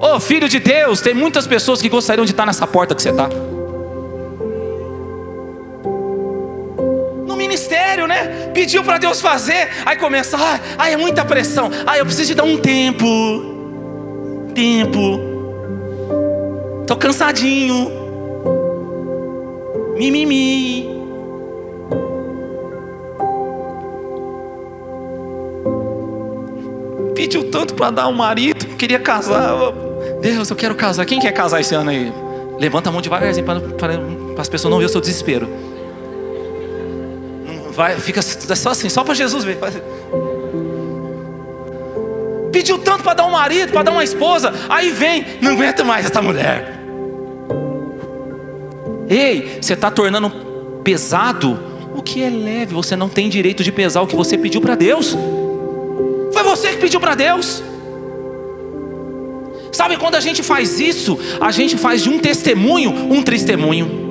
Ô 0.00 0.16
oh, 0.16 0.20
filho 0.20 0.48
de 0.48 0.58
Deus, 0.58 1.02
tem 1.02 1.12
muitas 1.12 1.46
pessoas 1.46 1.82
que 1.82 1.88
gostariam 1.90 2.24
de 2.24 2.30
estar 2.30 2.46
nessa 2.46 2.66
porta 2.66 2.94
que 2.94 3.02
você 3.02 3.10
está. 3.10 3.28
No 7.26 7.36
ministério, 7.36 8.06
né? 8.06 8.50
Pediu 8.54 8.82
para 8.82 8.96
Deus 8.98 9.20
fazer, 9.20 9.68
aí 9.84 9.96
começa, 9.96 10.38
ai, 10.38 10.60
ai, 10.78 10.92
é 10.94 10.96
muita 10.96 11.24
pressão. 11.24 11.70
Ai, 11.86 12.00
eu 12.00 12.06
preciso 12.06 12.28
de 12.28 12.34
dar 12.34 12.44
um 12.44 12.56
tempo. 12.56 13.06
Tempo. 14.54 15.33
Estou 16.84 16.98
cansadinho. 16.98 17.90
Mimimi. 19.96 20.86
Pediu 27.14 27.50
tanto 27.50 27.72
para 27.72 27.90
dar 27.90 28.08
um 28.08 28.12
marido, 28.12 28.66
queria 28.76 28.98
casar. 28.98 29.54
Deus, 30.20 30.50
eu 30.50 30.56
quero 30.56 30.74
casar. 30.74 31.06
Quem 31.06 31.18
quer 31.18 31.32
casar 31.32 31.58
esse 31.58 31.74
ano 31.74 31.88
aí? 31.88 32.12
Levanta 32.58 32.90
a 32.90 32.92
mão 32.92 33.00
devagarzinho 33.00 33.46
para, 33.46 33.62
as 34.38 34.48
pessoas 34.50 34.70
não 34.70 34.76
verem 34.76 34.90
o 34.90 34.92
seu 34.92 35.00
desespero. 35.00 35.48
Vai, 37.70 37.96
fica 37.96 38.20
só 38.20 38.70
assim, 38.70 38.90
só 38.90 39.02
para 39.02 39.14
Jesus 39.14 39.42
ver. 39.42 39.58
Pediu 42.52 42.78
tanto 42.78 43.02
para 43.02 43.14
dar 43.14 43.24
um 43.24 43.30
marido, 43.30 43.72
para 43.72 43.84
dar 43.84 43.90
uma 43.90 44.04
esposa, 44.04 44.52
aí 44.68 44.90
vem, 44.90 45.24
não 45.40 45.52
aguenta 45.52 45.82
mais 45.82 46.06
essa 46.06 46.20
mulher. 46.20 46.73
Ei, 49.14 49.58
você 49.60 49.74
está 49.74 49.92
tornando 49.92 50.28
pesado 50.82 51.58
o 51.94 52.02
que 52.02 52.22
é 52.22 52.28
leve. 52.28 52.74
Você 52.74 52.96
não 52.96 53.08
tem 53.08 53.28
direito 53.28 53.62
de 53.62 53.70
pesar 53.70 54.02
o 54.02 54.06
que 54.08 54.16
você 54.16 54.36
pediu 54.36 54.60
para 54.60 54.74
Deus. 54.74 55.16
Foi 56.32 56.42
você 56.42 56.70
que 56.70 56.78
pediu 56.78 56.98
para 56.98 57.14
Deus. 57.14 57.62
Sabe 59.70 59.96
quando 59.96 60.16
a 60.16 60.20
gente 60.20 60.42
faz 60.42 60.80
isso, 60.80 61.18
a 61.40 61.50
gente 61.50 61.76
faz 61.76 62.02
de 62.02 62.08
um 62.08 62.18
testemunho 62.18 62.90
um 62.90 63.22
testemunho. 63.22 64.02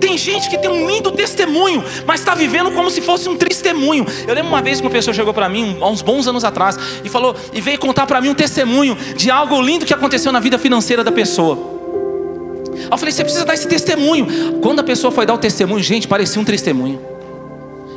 Tem 0.00 0.18
gente 0.18 0.50
que 0.50 0.58
tem 0.58 0.70
um 0.70 0.88
lindo 0.88 1.12
testemunho, 1.12 1.84
mas 2.06 2.20
está 2.20 2.34
vivendo 2.34 2.72
como 2.72 2.90
se 2.90 3.00
fosse 3.00 3.28
um 3.28 3.36
testemunho. 3.36 4.04
Eu 4.26 4.34
lembro 4.34 4.50
uma 4.50 4.62
vez 4.62 4.80
que 4.80 4.86
uma 4.86 4.90
pessoa 4.90 5.14
chegou 5.14 5.32
para 5.32 5.48
mim, 5.48 5.78
há 5.80 5.88
uns 5.88 6.02
bons 6.02 6.26
anos 6.26 6.44
atrás, 6.44 6.76
e 7.04 7.08
falou 7.08 7.36
e 7.52 7.60
veio 7.60 7.78
contar 7.78 8.06
para 8.06 8.20
mim 8.20 8.30
um 8.30 8.34
testemunho 8.34 8.96
de 9.16 9.30
algo 9.30 9.60
lindo 9.60 9.86
que 9.86 9.94
aconteceu 9.94 10.32
na 10.32 10.40
vida 10.40 10.58
financeira 10.58 11.04
da 11.04 11.12
pessoa. 11.12 11.79
Eu 12.90 12.98
falei, 12.98 13.12
você 13.12 13.24
precisa 13.24 13.44
dar 13.44 13.54
esse 13.54 13.66
testemunho. 13.66 14.60
Quando 14.60 14.80
a 14.80 14.84
pessoa 14.84 15.10
foi 15.10 15.26
dar 15.26 15.34
o 15.34 15.38
testemunho, 15.38 15.82
gente, 15.82 16.06
parecia 16.06 16.40
um 16.40 16.44
testemunho. 16.44 17.00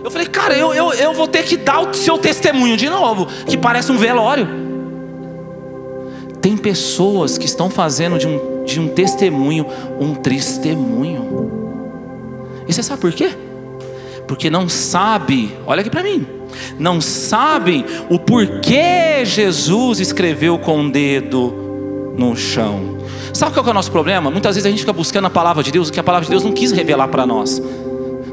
Eu 0.03 0.11
falei, 0.11 0.27
Cara, 0.27 0.55
eu, 0.55 0.73
eu, 0.73 0.91
eu 0.93 1.13
vou 1.13 1.27
ter 1.27 1.43
que 1.43 1.55
dar 1.55 1.79
o 1.79 1.93
seu 1.93 2.17
testemunho 2.17 2.75
de 2.75 2.89
novo, 2.89 3.27
que 3.45 3.57
parece 3.57 3.91
um 3.91 3.97
velório. 3.97 4.47
Tem 6.41 6.57
pessoas 6.57 7.37
que 7.37 7.45
estão 7.45 7.69
fazendo 7.69 8.17
de 8.17 8.27
um, 8.27 8.65
de 8.65 8.79
um 8.79 8.89
testemunho 8.89 9.65
um 9.99 10.13
testemunho. 10.13 11.51
E 12.67 12.73
você 12.73 12.83
sabe 12.83 13.01
por 13.01 13.13
quê? 13.13 13.29
Porque 14.27 14.49
não 14.49 14.67
sabe, 14.67 15.55
olha 15.65 15.81
aqui 15.81 15.89
para 15.89 16.03
mim, 16.03 16.25
não 16.77 16.99
sabem 16.99 17.85
o 18.09 18.19
porquê 18.19 19.23
Jesus 19.23 19.99
escreveu 19.99 20.57
com 20.57 20.85
o 20.85 20.91
dedo 20.91 22.13
no 22.17 22.35
chão. 22.35 23.02
Sabe 23.33 23.51
qual 23.51 23.65
é 23.65 23.71
o 23.71 23.73
nosso 23.73 23.91
problema? 23.91 24.29
Muitas 24.29 24.55
vezes 24.55 24.67
a 24.67 24.69
gente 24.69 24.81
fica 24.81 24.93
buscando 24.93 25.25
a 25.25 25.29
palavra 25.29 25.63
de 25.63 25.71
Deus, 25.71 25.89
o 25.89 25.91
que 25.91 25.99
a 25.99 26.03
palavra 26.03 26.23
de 26.23 26.29
Deus 26.29 26.43
não 26.43 26.53
quis 26.53 26.71
revelar 26.71 27.07
para 27.07 27.25
nós. 27.25 27.59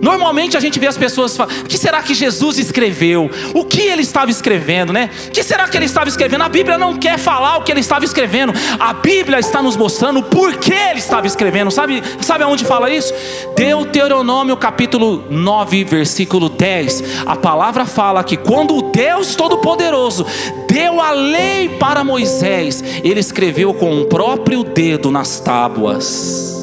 Normalmente 0.00 0.56
a 0.56 0.60
gente 0.60 0.78
vê 0.78 0.86
as 0.86 0.96
pessoas 0.96 1.36
falando: 1.36 1.60
o 1.60 1.64
que 1.64 1.78
será 1.78 2.02
que 2.02 2.14
Jesus 2.14 2.58
escreveu? 2.58 3.30
O 3.54 3.64
que 3.64 3.82
ele 3.82 4.02
estava 4.02 4.30
escrevendo, 4.30 4.92
né? 4.92 5.10
O 5.28 5.30
que 5.30 5.42
será 5.42 5.68
que 5.68 5.76
ele 5.76 5.84
estava 5.84 6.08
escrevendo? 6.08 6.42
A 6.42 6.48
Bíblia 6.48 6.78
não 6.78 6.96
quer 6.96 7.18
falar 7.18 7.58
o 7.58 7.62
que 7.62 7.72
ele 7.72 7.80
estava 7.80 8.04
escrevendo, 8.04 8.52
a 8.78 8.92
Bíblia 8.92 9.38
está 9.38 9.62
nos 9.62 9.76
mostrando 9.76 10.22
por 10.22 10.56
que 10.56 10.72
ele 10.72 10.98
estava 10.98 11.26
escrevendo. 11.26 11.70
Sabe, 11.70 12.02
sabe 12.20 12.44
aonde 12.44 12.64
fala 12.64 12.90
isso? 12.90 13.12
Deuteronômio 13.56 14.56
capítulo 14.56 15.24
9, 15.28 15.84
versículo 15.84 16.48
10. 16.48 17.24
A 17.26 17.36
palavra 17.36 17.84
fala 17.84 18.24
que 18.24 18.36
quando 18.36 18.76
o 18.76 18.82
Deus 18.90 19.34
Todo-Poderoso 19.34 20.26
deu 20.68 21.00
a 21.00 21.10
lei 21.10 21.68
para 21.68 22.04
Moisés, 22.04 22.82
ele 23.02 23.20
escreveu 23.20 23.74
com 23.74 24.00
o 24.00 24.06
próprio 24.06 24.64
dedo 24.64 25.10
nas 25.10 25.40
tábuas. 25.40 26.59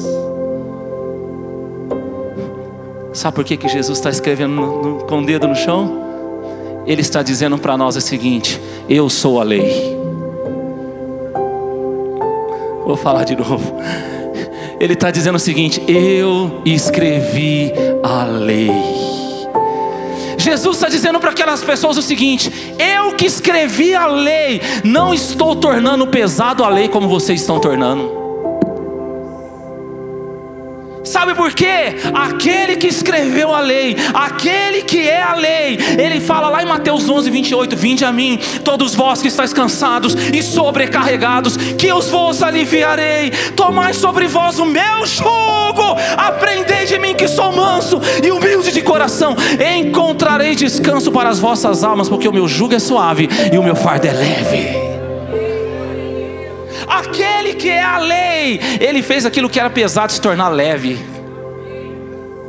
Sabe 3.12 3.34
por 3.34 3.44
que, 3.44 3.56
que 3.56 3.68
Jesus 3.68 3.98
está 3.98 4.10
escrevendo 4.10 4.54
no, 4.54 4.82
no, 4.82 5.04
com 5.04 5.20
o 5.20 5.26
dedo 5.26 5.48
no 5.48 5.54
chão? 5.54 6.04
Ele 6.86 7.00
está 7.00 7.22
dizendo 7.22 7.58
para 7.58 7.76
nós 7.76 7.96
o 7.96 8.00
seguinte: 8.00 8.60
Eu 8.88 9.08
sou 9.08 9.40
a 9.40 9.44
lei. 9.44 9.96
Vou 12.84 12.96
falar 12.96 13.24
de 13.24 13.36
novo. 13.36 13.74
Ele 14.80 14.92
está 14.92 15.10
dizendo 15.10 15.36
o 15.36 15.40
seguinte: 15.40 15.82
Eu 15.88 16.62
escrevi 16.64 17.72
a 18.02 18.24
lei. 18.24 18.70
Jesus 20.36 20.76
está 20.76 20.88
dizendo 20.88 21.18
para 21.18 21.30
aquelas 21.30 21.62
pessoas 21.62 21.96
o 21.96 22.02
seguinte: 22.02 22.50
Eu 22.78 23.12
que 23.12 23.26
escrevi 23.26 23.94
a 23.94 24.06
lei, 24.06 24.60
não 24.84 25.12
estou 25.12 25.56
tornando 25.56 26.06
pesado 26.06 26.62
a 26.62 26.68
lei 26.68 26.88
como 26.88 27.08
vocês 27.08 27.40
estão 27.40 27.58
tornando. 27.58 28.27
Sabe 31.28 31.40
por 31.40 31.52
quê? 31.52 31.94
Aquele 32.14 32.76
que 32.76 32.86
escreveu 32.86 33.52
a 33.52 33.60
lei, 33.60 33.94
aquele 34.14 34.80
que 34.80 35.06
é 35.06 35.22
a 35.22 35.34
lei, 35.34 35.78
ele 35.98 36.20
fala 36.20 36.48
lá 36.48 36.62
em 36.62 36.66
Mateus 36.66 37.06
11, 37.06 37.28
28: 37.28 37.76
Vinde 37.76 38.02
a 38.02 38.10
mim, 38.10 38.40
todos 38.64 38.94
vós 38.94 39.20
que 39.20 39.28
estáis 39.28 39.52
cansados 39.52 40.14
e 40.32 40.42
sobrecarregados, 40.42 41.54
que 41.76 41.86
eu 41.86 42.00
vos 42.00 42.42
aliviarei. 42.42 43.30
Tomai 43.54 43.92
sobre 43.92 44.26
vós 44.26 44.58
o 44.58 44.64
meu 44.64 45.04
jugo, 45.04 45.98
aprendei 46.16 46.86
de 46.86 46.98
mim 46.98 47.14
que 47.14 47.28
sou 47.28 47.52
manso 47.52 48.00
e 48.24 48.30
humilde 48.30 48.72
de 48.72 48.80
coração, 48.80 49.36
encontrarei 49.76 50.54
descanso 50.54 51.12
para 51.12 51.28
as 51.28 51.38
vossas 51.38 51.84
almas, 51.84 52.08
porque 52.08 52.26
o 52.26 52.32
meu 52.32 52.48
jugo 52.48 52.74
é 52.74 52.78
suave 52.78 53.28
e 53.52 53.58
o 53.58 53.62
meu 53.62 53.76
fardo 53.76 54.06
é 54.06 54.12
leve 54.12 54.88
aquele 56.88 57.54
que 57.54 57.68
é 57.68 57.82
a 57.82 57.98
lei, 57.98 58.58
ele 58.80 59.02
fez 59.02 59.26
aquilo 59.26 59.50
que 59.50 59.60
era 59.60 59.68
pesado 59.68 60.10
se 60.10 60.20
tornar 60.20 60.48
leve. 60.48 61.17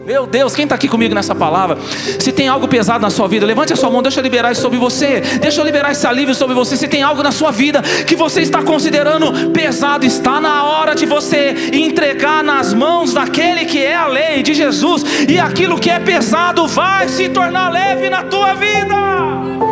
Meu 0.09 0.25
Deus, 0.25 0.55
quem 0.55 0.63
está 0.63 0.73
aqui 0.73 0.87
comigo 0.87 1.13
nessa 1.13 1.35
palavra? 1.35 1.77
Se 2.19 2.31
tem 2.31 2.47
algo 2.47 2.67
pesado 2.67 2.99
na 2.99 3.11
sua 3.11 3.27
vida, 3.27 3.45
levante 3.45 3.73
a 3.73 3.75
sua 3.75 3.91
mão, 3.91 4.01
deixa 4.01 4.19
eu 4.19 4.23
liberar 4.23 4.51
isso 4.51 4.59
sobre 4.59 4.79
você. 4.79 5.21
Deixa 5.39 5.61
eu 5.61 5.63
liberar 5.63 5.91
esse 5.91 6.07
alívio 6.07 6.33
sobre 6.33 6.55
você. 6.55 6.75
Se 6.75 6.87
tem 6.87 7.03
algo 7.03 7.21
na 7.21 7.31
sua 7.31 7.51
vida 7.51 7.83
que 8.07 8.15
você 8.15 8.41
está 8.41 8.63
considerando 8.63 9.51
pesado, 9.51 10.07
está 10.07 10.41
na 10.41 10.63
hora 10.63 10.95
de 10.95 11.05
você 11.05 11.69
entregar 11.71 12.43
nas 12.43 12.73
mãos 12.73 13.13
daquele 13.13 13.65
que 13.65 13.85
é 13.85 13.95
a 13.95 14.07
lei 14.07 14.41
de 14.41 14.55
Jesus, 14.55 15.03
e 15.29 15.39
aquilo 15.39 15.79
que 15.79 15.91
é 15.91 15.99
pesado 15.99 16.65
vai 16.67 17.07
se 17.07 17.29
tornar 17.29 17.69
leve 17.69 18.09
na 18.09 18.23
tua 18.23 18.55
vida. 18.55 19.68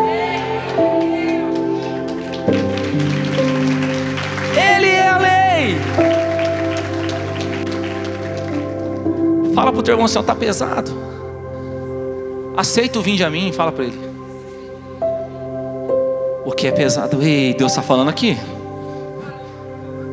Fala 9.57 9.71
para 9.71 9.79
o 9.79 9.81
teu 9.81 9.95
irmão, 9.95 10.07
Senhor, 10.07 10.21
está 10.21 10.35
pesado. 10.35 10.91
Aceita 12.55 12.99
o 12.99 13.01
vinde 13.01 13.23
a 13.23 13.29
mim, 13.31 13.51
fala 13.51 13.71
para 13.71 13.85
ele. 13.85 13.99
O 16.45 16.51
que 16.51 16.67
é 16.67 16.71
pesado? 16.71 17.23
Ei, 17.23 17.55
Deus 17.55 17.71
está 17.71 17.81
falando 17.81 18.09
aqui. 18.09 18.37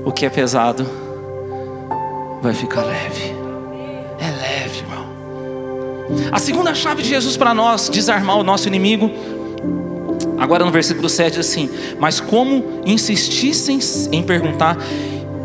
O 0.02 0.10
que 0.12 0.24
é 0.24 0.30
pesado 0.30 0.86
vai 2.40 2.54
ficar 2.54 2.84
leve. 2.84 3.34
É 4.18 4.30
leve, 4.30 4.78
irmão. 4.78 5.08
A 6.32 6.38
segunda 6.38 6.74
chave 6.74 7.02
de 7.02 7.10
Jesus 7.10 7.36
para 7.36 7.52
nós 7.52 7.90
desarmar 7.90 8.38
o 8.38 8.42
nosso 8.42 8.66
inimigo 8.66 9.10
Agora 10.38 10.64
no 10.64 10.70
versículo 10.70 11.10
7 11.10 11.40
assim: 11.40 11.68
Mas 11.98 12.18
como 12.18 12.80
insistissem 12.86 13.78
em 14.10 14.22
perguntar, 14.22 14.78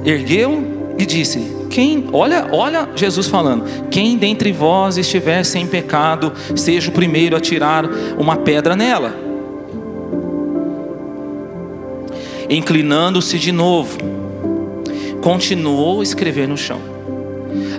ergueu 0.05 0.93
e 0.97 1.05
disse: 1.05 1.58
quem, 1.69 2.07
olha, 2.11 2.47
olha 2.51 2.89
Jesus 2.95 3.27
falando: 3.27 3.63
quem 3.89 4.17
dentre 4.17 4.51
vós 4.51 4.97
estiver 4.97 5.43
sem 5.43 5.67
pecado, 5.67 6.33
seja 6.55 6.89
o 6.89 6.93
primeiro 6.93 7.35
a 7.35 7.39
tirar 7.39 7.85
uma 8.17 8.37
pedra 8.37 8.75
nela. 8.75 9.13
Inclinando-se 12.49 13.37
de 13.37 13.51
novo, 13.51 13.97
continuou 15.21 15.99
a 15.99 16.03
escrever 16.03 16.47
no 16.47 16.57
chão. 16.57 16.81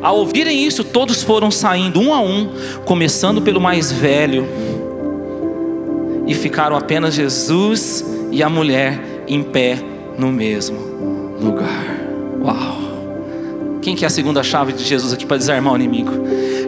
Ao 0.02 0.16
ouvirem 0.16 0.64
isso, 0.64 0.84
todos 0.84 1.22
foram 1.22 1.50
saindo 1.50 2.00
um 2.00 2.14
a 2.14 2.20
um, 2.20 2.50
começando 2.84 3.42
pelo 3.42 3.60
mais 3.60 3.92
velho 3.92 4.48
e 6.26 6.34
ficaram 6.34 6.76
apenas 6.76 7.14
Jesus 7.14 8.04
e 8.30 8.42
a 8.42 8.48
mulher 8.48 9.24
em 9.26 9.42
pé 9.42 9.78
no 10.16 10.30
mesmo 10.30 10.78
lugar. 11.40 11.89
Quem 13.82 13.96
que 13.96 14.04
é 14.04 14.06
a 14.06 14.10
segunda 14.10 14.42
chave 14.42 14.72
de 14.72 14.84
Jesus 14.84 15.12
aqui 15.12 15.24
para 15.24 15.36
desarmar 15.36 15.72
o 15.72 15.76
inimigo? 15.76 16.12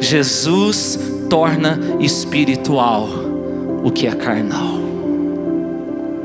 Jesus 0.01 0.99
torna 1.29 1.79
espiritual 2.01 3.09
o 3.85 3.91
que 3.91 4.07
é 4.07 4.13
carnal. 4.13 4.81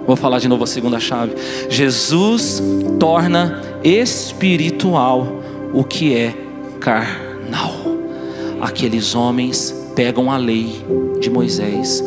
Vou 0.06 0.16
falar 0.16 0.40
de 0.40 0.48
novo 0.48 0.64
a 0.64 0.68
segunda 0.68 1.00
chave. 1.00 1.34
Jesus 1.70 2.62
torna 2.98 3.62
espiritual 3.84 5.42
o 5.74 5.84
que 5.84 6.16
é 6.16 6.34
carnal. 6.80 7.74
Aqueles 8.62 9.14
homens 9.16 9.76
pegam 9.96 10.32
a 10.32 10.38
lei 10.38 10.86
de 11.20 11.30
Moisés 11.30 12.04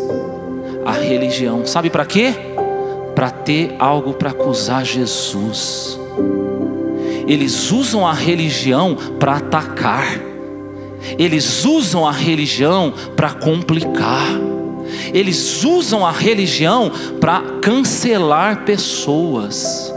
a 0.85 0.93
religião. 0.93 1.67
Sabe 1.67 1.91
para 1.91 2.05
quê? 2.05 2.35
Para 3.15 3.31
ter 3.31 3.75
algo 3.79 4.15
para 4.15 4.31
acusar 4.31 4.85
Jesus. 4.85 6.00
Eles 7.31 7.71
usam 7.71 8.05
a 8.05 8.13
religião 8.13 8.97
para 9.21 9.37
atacar. 9.37 10.21
Eles 11.17 11.65
usam 11.65 12.05
a 12.05 12.11
religião 12.11 12.93
para 13.15 13.31
complicar. 13.31 14.27
Eles 15.15 15.63
usam 15.63 16.05
a 16.05 16.11
religião 16.11 16.91
para 17.21 17.41
cancelar 17.63 18.65
pessoas. 18.65 19.95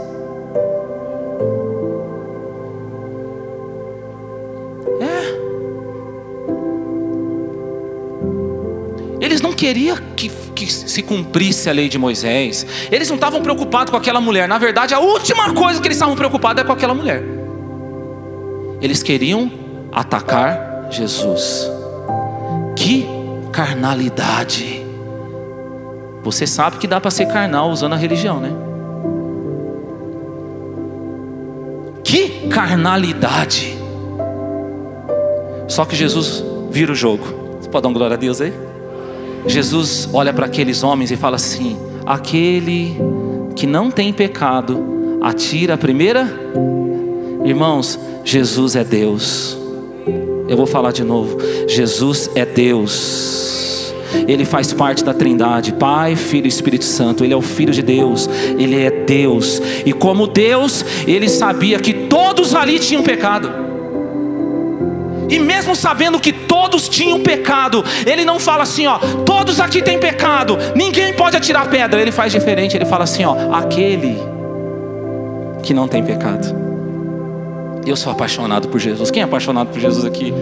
É. 5.00 5.34
Eles 9.20 9.40
não 9.40 9.52
queriam 9.52 9.98
que 10.14 10.30
que 10.54 10.72
se 10.72 11.02
cumprisse 11.02 11.68
a 11.68 11.72
lei 11.72 11.88
de 11.88 11.98
Moisés. 11.98 12.66
Eles 12.90 13.08
não 13.08 13.16
estavam 13.16 13.42
preocupados 13.42 13.90
com 13.90 13.96
aquela 13.96 14.20
mulher. 14.20 14.48
Na 14.48 14.58
verdade, 14.58 14.94
a 14.94 15.00
última 15.00 15.52
coisa 15.52 15.80
que 15.80 15.86
eles 15.86 15.96
estavam 15.96 16.14
preocupados 16.14 16.62
é 16.62 16.66
com 16.66 16.72
aquela 16.72 16.94
mulher. 16.94 17.22
Eles 18.80 19.02
queriam 19.02 19.50
atacar 19.92 20.88
Jesus. 20.90 21.70
Que 22.76 23.06
carnalidade. 23.52 24.84
Você 26.22 26.46
sabe 26.46 26.78
que 26.78 26.86
dá 26.86 27.00
para 27.00 27.10
ser 27.10 27.26
carnal 27.26 27.70
usando 27.70 27.92
a 27.92 27.96
religião, 27.96 28.40
né? 28.40 28.50
Que 32.02 32.48
carnalidade. 32.48 33.76
Só 35.68 35.84
que 35.84 35.96
Jesus 35.96 36.44
vira 36.70 36.92
o 36.92 36.94
jogo. 36.94 37.24
Você 37.60 37.68
pode 37.68 37.82
dar 37.82 37.88
uma 37.88 37.94
glória 37.94 38.14
a 38.14 38.18
Deus 38.18 38.40
aí? 38.40 38.52
Jesus 39.46 40.08
olha 40.12 40.32
para 40.32 40.46
aqueles 40.46 40.82
homens 40.82 41.10
e 41.10 41.16
fala 41.16 41.36
assim: 41.36 41.76
aquele 42.06 42.96
que 43.54 43.66
não 43.66 43.90
tem 43.90 44.12
pecado, 44.12 45.18
atira 45.20 45.74
a 45.74 45.78
primeira. 45.78 46.28
Irmãos, 47.44 47.98
Jesus 48.24 48.74
é 48.74 48.84
Deus. 48.84 49.56
Eu 50.48 50.56
vou 50.56 50.66
falar 50.66 50.92
de 50.92 51.04
novo: 51.04 51.38
Jesus 51.68 52.30
é 52.34 52.44
Deus. 52.44 53.44
Ele 54.28 54.44
faz 54.44 54.72
parte 54.72 55.04
da 55.04 55.12
Trindade, 55.12 55.72
Pai, 55.72 56.14
Filho 56.14 56.46
e 56.46 56.48
Espírito 56.48 56.84
Santo. 56.84 57.24
Ele 57.24 57.34
é 57.34 57.36
o 57.36 57.42
Filho 57.42 57.72
de 57.72 57.82
Deus, 57.82 58.28
ele 58.58 58.76
é 58.76 58.90
Deus. 58.90 59.60
E 59.84 59.92
como 59.92 60.26
Deus, 60.26 60.84
ele 61.06 61.28
sabia 61.28 61.78
que 61.78 61.92
todos 61.92 62.54
ali 62.54 62.78
tinham 62.78 63.02
pecado. 63.02 63.50
E 65.28 65.38
mesmo 65.38 65.74
sabendo 65.74 66.20
que 66.20 66.32
todos 66.64 66.88
tinham 66.88 67.20
pecado, 67.20 67.84
ele 68.06 68.24
não 68.24 68.40
fala 68.40 68.62
assim, 68.62 68.86
ó, 68.86 68.98
todos 69.26 69.60
aqui 69.60 69.82
têm 69.82 69.98
pecado, 69.98 70.56
ninguém 70.74 71.12
pode 71.12 71.36
atirar 71.36 71.68
pedra. 71.68 72.00
Ele 72.00 72.10
faz 72.10 72.32
diferente, 72.32 72.74
ele 72.74 72.86
fala 72.86 73.04
assim, 73.04 73.22
ó, 73.22 73.52
aquele 73.54 74.18
que 75.62 75.74
não 75.74 75.86
tem 75.86 76.02
pecado. 76.02 76.64
Eu 77.86 77.96
sou 77.96 78.10
apaixonado 78.10 78.68
por 78.68 78.80
Jesus. 78.80 79.10
Quem 79.10 79.20
é 79.20 79.24
apaixonado 79.26 79.68
por 79.68 79.78
Jesus 79.78 80.06
aqui? 80.06 80.32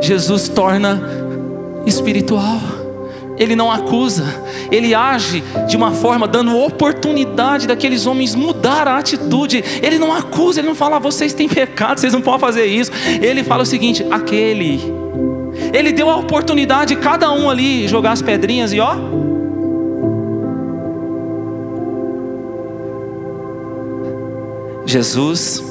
Jesus 0.00 0.48
torna 0.48 1.00
espiritual. 1.86 2.58
Ele 3.38 3.54
não 3.54 3.70
acusa, 3.70 4.24
ele 4.70 4.94
age 4.94 5.44
de 5.68 5.76
uma 5.76 5.92
forma 5.92 6.26
dando 6.26 6.58
oportunidade 6.58 7.68
daqueles 7.68 8.04
homens 8.04 8.34
mudar 8.34 8.88
a 8.88 8.98
atitude. 8.98 9.64
Ele 9.80 9.96
não 9.96 10.12
acusa, 10.12 10.58
ele 10.60 10.66
não 10.66 10.74
fala, 10.74 10.98
vocês 10.98 11.32
têm 11.32 11.48
pecado, 11.48 12.00
vocês 12.00 12.12
não 12.12 12.20
podem 12.20 12.40
fazer 12.40 12.66
isso. 12.66 12.90
Ele 13.22 13.44
fala 13.44 13.62
o 13.62 13.66
seguinte: 13.66 14.04
aquele. 14.10 14.98
Ele 15.72 15.92
deu 15.92 16.10
a 16.10 16.16
oportunidade 16.16 16.94
de 16.94 17.00
cada 17.00 17.32
um 17.32 17.48
ali 17.48 17.86
jogar 17.86 18.10
as 18.12 18.22
pedrinhas 18.22 18.72
e 18.72 18.80
ó. 18.80 18.96
Jesus 24.86 25.62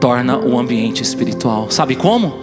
torna 0.00 0.38
o 0.38 0.58
ambiente 0.58 1.02
espiritual. 1.02 1.70
Sabe 1.70 1.94
como? 1.94 2.38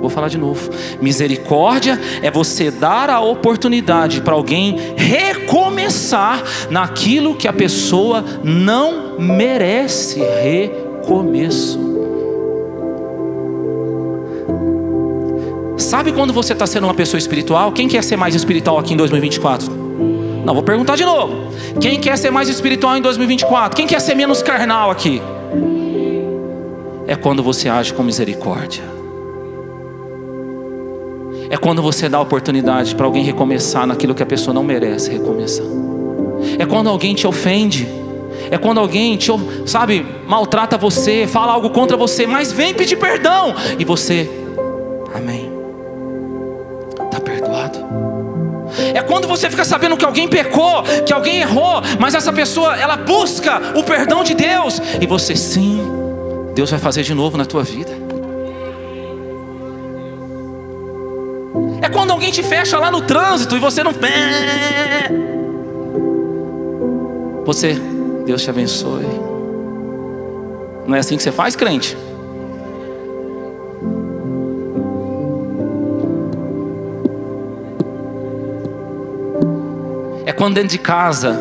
Vou 0.00 0.08
falar 0.08 0.28
de 0.28 0.38
novo. 0.38 0.70
Misericórdia 1.02 2.00
é 2.22 2.30
você 2.30 2.70
dar 2.70 3.10
a 3.10 3.20
oportunidade 3.20 4.22
para 4.22 4.32
alguém 4.32 4.76
recomeçar 4.96 6.42
naquilo 6.70 7.34
que 7.34 7.48
a 7.48 7.52
pessoa 7.52 8.24
não 8.42 9.18
merece 9.18 10.20
recomeço. 10.20 11.87
Sabe 15.88 16.12
quando 16.12 16.34
você 16.34 16.52
está 16.52 16.66
sendo 16.66 16.84
uma 16.84 16.92
pessoa 16.92 17.16
espiritual? 17.16 17.72
Quem 17.72 17.88
quer 17.88 18.04
ser 18.04 18.14
mais 18.14 18.34
espiritual 18.34 18.78
aqui 18.78 18.92
em 18.92 18.96
2024? 18.98 19.70
Não, 20.44 20.52
vou 20.52 20.62
perguntar 20.62 20.96
de 20.96 21.04
novo. 21.06 21.50
Quem 21.80 21.98
quer 21.98 22.18
ser 22.18 22.30
mais 22.30 22.50
espiritual 22.50 22.98
em 22.98 23.00
2024? 23.00 23.74
Quem 23.74 23.86
quer 23.86 23.98
ser 23.98 24.14
menos 24.14 24.42
carnal 24.42 24.90
aqui? 24.90 25.22
É 27.06 27.16
quando 27.16 27.42
você 27.42 27.70
age 27.70 27.94
com 27.94 28.02
misericórdia. 28.02 28.84
É 31.48 31.56
quando 31.56 31.80
você 31.80 32.06
dá 32.06 32.20
oportunidade 32.20 32.94
para 32.94 33.06
alguém 33.06 33.24
recomeçar 33.24 33.86
naquilo 33.86 34.14
que 34.14 34.22
a 34.22 34.26
pessoa 34.26 34.52
não 34.52 34.62
merece 34.62 35.10
recomeçar. 35.10 35.64
É 36.58 36.66
quando 36.66 36.90
alguém 36.90 37.14
te 37.14 37.26
ofende. 37.26 37.88
É 38.50 38.58
quando 38.58 38.78
alguém 38.78 39.16
te, 39.16 39.30
sabe, 39.64 40.04
maltrata 40.26 40.76
você, 40.76 41.26
fala 41.26 41.50
algo 41.50 41.70
contra 41.70 41.96
você, 41.96 42.26
mas 42.26 42.52
vem 42.52 42.74
pedir 42.74 42.96
perdão 42.96 43.54
e 43.78 43.86
você, 43.86 44.28
amém. 45.14 45.47
Perdoado. 47.68 47.98
É 48.94 49.02
quando 49.02 49.26
você 49.26 49.48
fica 49.48 49.64
sabendo 49.64 49.96
que 49.96 50.04
alguém 50.04 50.28
pecou, 50.28 50.82
que 51.06 51.12
alguém 51.12 51.40
errou, 51.40 51.82
mas 51.98 52.14
essa 52.14 52.32
pessoa 52.32 52.76
ela 52.76 52.96
busca 52.96 53.60
o 53.74 53.82
perdão 53.82 54.22
de 54.22 54.34
Deus 54.34 54.80
e 55.00 55.06
você 55.06 55.34
sim, 55.34 55.82
Deus 56.54 56.70
vai 56.70 56.78
fazer 56.78 57.02
de 57.02 57.14
novo 57.14 57.36
na 57.36 57.44
tua 57.44 57.62
vida. 57.62 57.90
É 61.80 61.88
quando 61.88 62.10
alguém 62.10 62.30
te 62.30 62.42
fecha 62.42 62.78
lá 62.78 62.90
no 62.90 63.02
trânsito 63.02 63.56
e 63.56 63.58
você 63.58 63.82
não. 63.82 63.92
Você, 67.46 67.80
Deus 68.26 68.42
te 68.42 68.50
abençoe. 68.50 69.06
Não 70.86 70.94
é 70.94 70.98
assim 70.98 71.16
que 71.16 71.22
você 71.22 71.32
faz, 71.32 71.56
crente? 71.56 71.96
Quando 80.38 80.54
dentro 80.54 80.70
de 80.70 80.78
casa, 80.78 81.36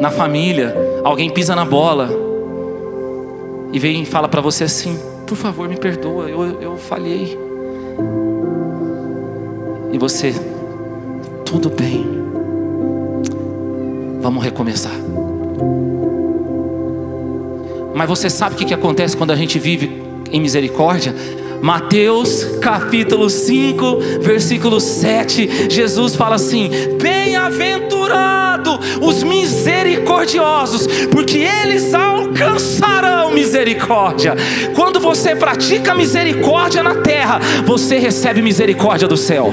na 0.00 0.10
família, 0.10 0.72
alguém 1.02 1.28
pisa 1.28 1.56
na 1.56 1.64
bola 1.64 2.08
e 3.72 3.78
vem 3.78 4.02
e 4.02 4.06
fala 4.06 4.28
para 4.28 4.40
você 4.40 4.64
assim: 4.64 4.96
por 5.26 5.36
favor, 5.36 5.68
me 5.68 5.76
perdoa, 5.76 6.30
eu, 6.30 6.62
eu 6.62 6.76
falhei. 6.76 7.36
E 9.92 9.98
você, 9.98 10.32
tudo 11.44 11.68
bem, 11.70 12.06
vamos 14.20 14.44
recomeçar. 14.44 14.94
Mas 17.94 18.08
você 18.08 18.30
sabe 18.30 18.54
o 18.54 18.58
que, 18.58 18.64
que 18.64 18.74
acontece 18.74 19.16
quando 19.16 19.32
a 19.32 19.36
gente 19.36 19.58
vive 19.58 20.02
em 20.30 20.40
misericórdia? 20.40 21.14
Mateus 21.64 22.44
capítulo 22.60 23.30
5, 23.30 23.98
versículo 24.20 24.78
7, 24.78 25.70
Jesus 25.70 26.14
fala 26.14 26.34
assim: 26.34 26.70
Bem-aventurado 27.00 28.78
os 29.00 29.22
misericordiosos, 29.22 30.86
porque 31.10 31.38
eles 31.38 31.94
alcançarão 31.94 33.32
misericórdia. 33.32 34.36
Quando 34.74 35.00
você 35.00 35.34
pratica 35.34 35.94
misericórdia 35.94 36.82
na 36.82 36.96
terra, 36.96 37.40
você 37.64 37.96
recebe 37.96 38.42
misericórdia 38.42 39.08
do 39.08 39.16
céu 39.16 39.50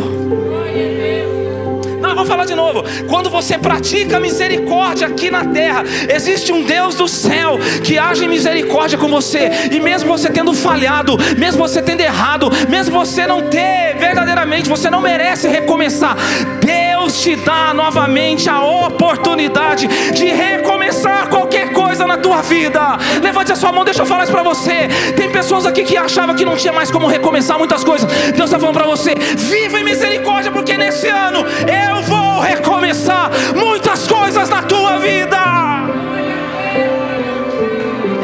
novo. 2.73 2.83
Quando 3.07 3.29
você 3.29 3.57
pratica 3.57 4.19
misericórdia 4.19 5.07
aqui 5.07 5.29
na 5.29 5.45
terra, 5.45 5.83
existe 6.09 6.51
um 6.51 6.63
Deus 6.63 6.95
do 6.95 7.07
céu 7.07 7.57
que 7.83 7.97
age 7.97 8.25
em 8.25 8.29
misericórdia 8.29 8.97
com 8.97 9.07
você. 9.07 9.49
E 9.71 9.79
mesmo 9.79 10.09
você 10.09 10.29
tendo 10.29 10.53
falhado, 10.53 11.17
mesmo 11.37 11.67
você 11.67 11.81
tendo 11.81 12.01
errado, 12.01 12.49
mesmo 12.69 12.97
você 12.97 13.27
não 13.27 13.43
ter 13.43 13.95
verdadeiramente, 13.97 14.69
você 14.69 14.89
não 14.89 15.01
merece 15.01 15.47
recomeçar. 15.47 16.15
Deus 16.63 17.21
te 17.21 17.35
dá 17.35 17.73
novamente 17.73 18.49
a 18.49 18.61
oportunidade 18.61 19.87
de 20.11 20.25
recomeçar 20.25 21.29
qualquer 21.29 21.73
coisa 21.73 22.05
na 22.05 22.17
tua 22.17 22.41
vida. 22.41 22.97
Levante 23.21 23.51
a 23.51 23.55
sua 23.55 23.71
mão, 23.71 23.83
deixa 23.83 24.01
eu 24.01 24.05
falar 24.05 24.23
isso 24.23 24.31
para 24.31 24.43
você. 24.43 24.87
Tem 25.15 25.29
pessoas 25.29 25.65
aqui 25.65 25.83
que 25.83 25.97
achavam 25.97 26.35
que 26.35 26.45
não 26.45 26.55
tinha 26.55 26.73
mais 26.73 26.91
como 26.91 27.07
recomeçar 27.07 27.57
muitas 27.57 27.83
coisas. 27.83 28.09
Deus 28.31 28.49
está 28.49 28.59
falando 28.59 28.75
para 28.75 28.85
você: 28.85 29.15
viva 29.15 29.79
em 29.79 29.83
misericórdia, 29.83 30.51
porque 30.51 30.77
nesse 30.77 31.07
ano 31.07 31.39
eu 31.39 32.03
vou 32.03 32.20
recomeçar 32.41 33.31
muitas 33.55 34.07
coisas 34.07 34.49
na 34.49 34.63
tua 34.63 34.97
vida. 34.97 35.37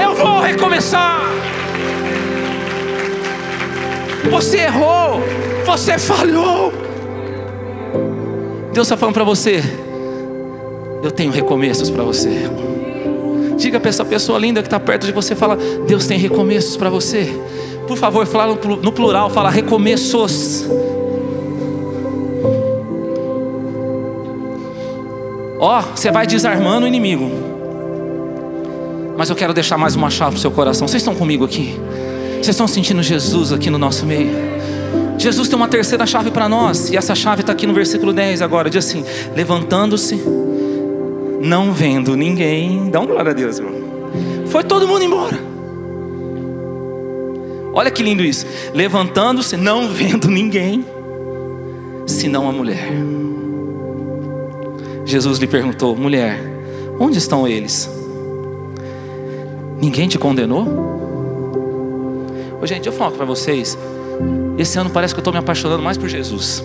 Eu 0.04 0.16
vou 0.16 0.42
recomeçar. 0.42 1.22
Você 4.30 4.58
errou, 4.58 5.22
você 5.66 5.98
falhou. 5.98 6.74
Deus 8.74 8.88
está 8.88 8.98
falando 8.98 9.16
para 9.16 9.24
você: 9.24 9.64
eu 11.04 11.12
tenho 11.12 11.32
recomeços 11.32 11.90
para 11.90 12.04
você. 12.04 12.50
Diga 13.58 13.80
para 13.80 13.90
essa 13.90 14.06
pessoa 14.06 14.38
linda 14.38 14.62
que 14.62 14.68
está 14.68 14.80
perto 14.80 15.06
de 15.06 15.12
você, 15.12 15.36
fala, 15.36 15.58
Deus 15.88 16.06
tem 16.06 16.20
recomeços 16.20 16.78
para 16.78 16.90
você. 16.90 17.28
Por 17.88 17.98
favor, 17.98 18.26
fala 18.28 18.56
no 18.56 18.92
plural, 18.92 19.30
fala 19.30 19.50
recomeços. 19.50 20.66
Ó, 25.60 25.80
oh, 25.80 25.96
você 25.96 26.12
vai 26.12 26.28
desarmando 26.28 26.86
o 26.86 26.88
inimigo. 26.88 27.32
Mas 29.18 29.30
eu 29.30 29.36
quero 29.36 29.54
deixar 29.54 29.78
mais 29.78 29.96
uma 29.96 30.10
chave 30.10 30.32
para 30.32 30.38
o 30.38 30.42
seu 30.42 30.52
coração. 30.52 30.88
Vocês 30.88 31.02
estão 31.02 31.16
comigo 31.16 31.44
aqui? 31.44 31.76
Vocês 32.34 32.50
estão 32.50 32.68
sentindo 32.68 33.02
Jesus 33.02 33.52
aqui 33.52 33.70
no 33.70 33.80
nosso 33.80 34.06
meio? 34.06 34.30
Jesus 35.18 35.50
tem 35.50 35.56
uma 35.56 35.68
terceira 35.68 36.06
chave 36.06 36.30
para 36.30 36.48
nós, 36.48 36.92
e 36.92 36.98
essa 36.98 37.16
chave 37.16 37.42
está 37.42 37.52
aqui 37.52 37.66
no 37.66 37.74
versículo 37.74 38.14
10 38.14 38.44
agora. 38.44 38.70
Diz 38.70 38.86
assim: 38.86 39.04
levantando-se, 39.36 40.22
não 41.42 41.74
vendo 41.74 42.16
ninguém. 42.16 42.92
Dá 42.92 43.00
uma 43.00 43.08
glória 43.08 43.32
a 43.32 43.34
Deus, 43.34 43.58
irmão. 43.58 43.74
Foi 44.48 44.64
todo 44.64 44.88
mundo 44.88 45.04
embora. 45.04 45.40
Olha 47.74 47.90
que 47.90 48.04
lindo 48.04 48.24
isso. 48.24 48.46
Levantando-se, 48.74 49.58
não 49.58 49.90
vendo 49.90 50.28
ninguém. 50.28 50.86
senão 52.06 52.48
a 52.48 52.52
mulher. 52.52 52.92
Jesus 55.08 55.40
lhe 55.40 55.48
perguntou: 55.48 55.96
mulher, 55.96 56.38
onde 57.00 57.18
estão 57.18 57.48
eles? 57.48 57.90
Ninguém 59.80 60.08
te 60.10 60.20
condenou? 60.20 60.68
Ô, 62.62 62.68
gente, 62.68 62.88
eu 62.88 62.94
falo 62.94 63.16
para 63.16 63.26
vocês. 63.26 63.78
Esse 64.58 64.78
ano 64.78 64.90
parece 64.90 65.14
que 65.14 65.20
eu 65.20 65.22
estou 65.22 65.32
me 65.32 65.40
apaixonando 65.40 65.82
mais 65.82 65.98
por 65.98 66.10
Jesus. 66.10 66.62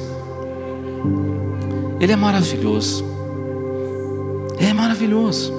Ele 2.00 2.12
é 2.12 2.16
maravilhoso. 2.16 3.04
Ele 4.58 4.70
é 4.70 4.72
maravilhoso. 4.72 5.52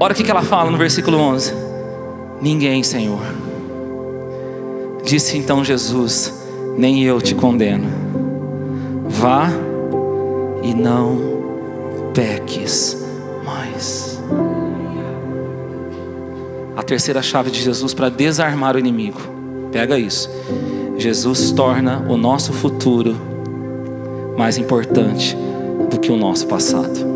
Olha 0.00 0.12
o 0.12 0.14
que 0.14 0.28
ela 0.28 0.42
fala 0.42 0.68
no 0.68 0.78
versículo 0.78 1.16
11: 1.18 1.54
Ninguém, 2.42 2.82
Senhor. 2.82 3.22
Disse 5.04 5.38
então 5.38 5.64
Jesus: 5.64 6.42
Nem 6.76 7.04
eu 7.04 7.20
te 7.20 7.36
condeno. 7.36 7.88
Vá 9.06 9.69
e 10.62 10.74
não 10.74 11.18
peques 12.14 13.04
mais. 13.44 14.20
A 16.76 16.82
terceira 16.82 17.22
chave 17.22 17.50
de 17.50 17.60
Jesus 17.60 17.94
para 17.94 18.08
desarmar 18.08 18.76
o 18.76 18.78
inimigo. 18.78 19.20
Pega 19.72 19.98
isso. 19.98 20.30
Jesus 20.96 21.52
torna 21.52 22.04
o 22.08 22.16
nosso 22.16 22.52
futuro 22.52 23.16
mais 24.36 24.58
importante 24.58 25.36
do 25.90 25.98
que 25.98 26.10
o 26.10 26.16
nosso 26.16 26.46
passado. 26.46 27.08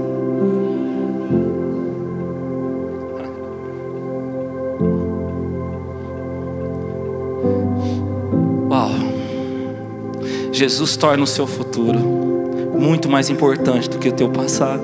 Uau! 8.70 8.90
Jesus 10.52 10.96
torna 10.96 11.24
o 11.24 11.26
seu 11.26 11.46
futuro 11.46 12.13
muito 12.74 13.08
mais 13.08 13.30
importante 13.30 13.88
do 13.88 13.98
que 13.98 14.08
o 14.08 14.12
teu 14.12 14.28
passado. 14.28 14.82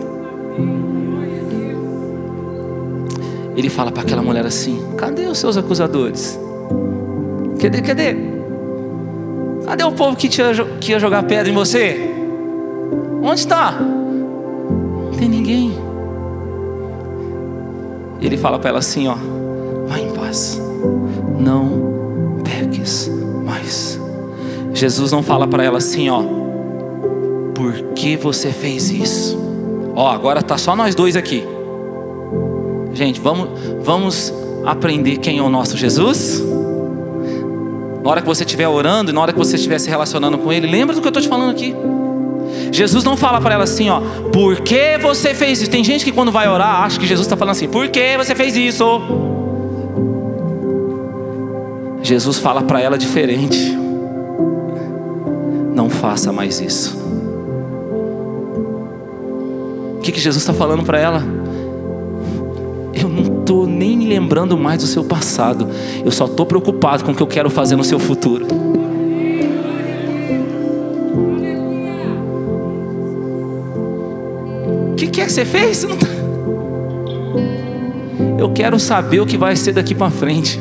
Ele 3.56 3.68
fala 3.68 3.90
para 3.92 4.02
aquela 4.02 4.22
mulher 4.22 4.46
assim: 4.46 4.82
Cadê 4.96 5.26
os 5.26 5.38
seus 5.38 5.56
acusadores? 5.56 6.38
Cadê, 7.60 7.82
cadê? 7.82 8.16
Cadê 9.66 9.84
o 9.84 9.92
povo 9.92 10.16
que, 10.16 10.28
tinha, 10.28 10.52
que 10.80 10.92
ia 10.92 10.98
jogar 10.98 11.22
pedra 11.24 11.50
em 11.50 11.54
você? 11.54 12.10
Onde 13.22 13.40
está? 13.40 13.72
Não 13.72 15.10
tem 15.18 15.28
ninguém. 15.28 15.74
Ele 18.20 18.36
fala 18.36 18.58
para 18.58 18.70
ela 18.70 18.78
assim: 18.78 19.08
Ó, 19.08 19.16
vai 19.86 20.02
em 20.02 20.12
paz, 20.12 20.60
não 21.38 22.40
peques 22.42 23.10
mais. 23.44 24.00
Jesus 24.72 25.12
não 25.12 25.22
fala 25.22 25.46
para 25.46 25.62
ela 25.62 25.78
assim: 25.78 26.08
Ó, 26.08 26.39
por 27.60 27.92
que 27.94 28.16
você 28.16 28.50
fez 28.52 28.90
isso? 28.90 29.38
Ó, 29.94 30.10
agora 30.10 30.42
tá 30.42 30.56
só 30.56 30.74
nós 30.74 30.94
dois 30.94 31.14
aqui. 31.14 31.46
Gente, 32.94 33.20
vamos, 33.20 33.50
vamos 33.82 34.32
aprender 34.64 35.18
quem 35.18 35.36
é 35.38 35.42
o 35.42 35.50
nosso 35.50 35.76
Jesus? 35.76 36.42
Na 38.02 38.10
hora 38.10 38.22
que 38.22 38.26
você 38.26 38.44
estiver 38.44 38.66
orando, 38.66 39.12
na 39.12 39.20
hora 39.20 39.30
que 39.30 39.38
você 39.38 39.56
estiver 39.56 39.78
se 39.78 39.90
relacionando 39.90 40.38
com 40.38 40.50
Ele, 40.50 40.66
lembra 40.66 40.94
do 40.94 41.02
que 41.02 41.06
eu 41.06 41.10
estou 41.10 41.22
te 41.22 41.28
falando 41.28 41.50
aqui. 41.50 41.74
Jesus 42.72 43.04
não 43.04 43.14
fala 43.14 43.42
para 43.42 43.56
ela 43.56 43.64
assim, 43.64 43.90
ó, 43.90 44.00
por 44.32 44.60
que 44.60 44.96
você 44.96 45.34
fez 45.34 45.60
isso? 45.60 45.70
Tem 45.70 45.84
gente 45.84 46.02
que 46.02 46.12
quando 46.12 46.32
vai 46.32 46.48
orar 46.48 46.82
acha 46.84 46.98
que 46.98 47.06
Jesus 47.06 47.26
está 47.26 47.36
falando 47.36 47.52
assim, 47.52 47.68
por 47.68 47.88
que 47.88 48.16
você 48.16 48.34
fez 48.34 48.56
isso? 48.56 49.02
Jesus 52.02 52.38
fala 52.38 52.62
para 52.62 52.80
ela 52.80 52.96
diferente. 52.96 53.76
Não 55.74 55.90
faça 55.90 56.32
mais 56.32 56.58
isso. 56.58 56.99
Que, 60.10 60.12
que 60.12 60.20
Jesus 60.20 60.42
está 60.42 60.52
falando 60.52 60.84
para 60.84 60.98
ela? 60.98 61.22
Eu 62.92 63.08
não 63.08 63.40
estou 63.40 63.66
nem 63.66 63.96
me 63.96 64.06
lembrando 64.06 64.56
mais 64.58 64.80
do 64.82 64.86
seu 64.86 65.04
passado. 65.04 65.68
Eu 66.04 66.10
só 66.10 66.26
estou 66.26 66.44
preocupado 66.44 67.04
com 67.04 67.12
o 67.12 67.14
que 67.14 67.22
eu 67.22 67.26
quero 67.26 67.48
fazer 67.48 67.76
no 67.76 67.84
seu 67.84 67.98
futuro. 67.98 68.46
O 74.90 74.94
que, 74.96 75.06
que 75.06 75.20
é 75.20 75.24
que 75.24 75.32
você 75.32 75.44
fez? 75.44 75.84
Tá... 75.84 75.88
Eu 78.38 78.50
quero 78.50 78.78
saber 78.78 79.20
o 79.20 79.26
que 79.26 79.36
vai 79.36 79.54
ser 79.56 79.72
daqui 79.72 79.94
para 79.94 80.10
frente. 80.10 80.58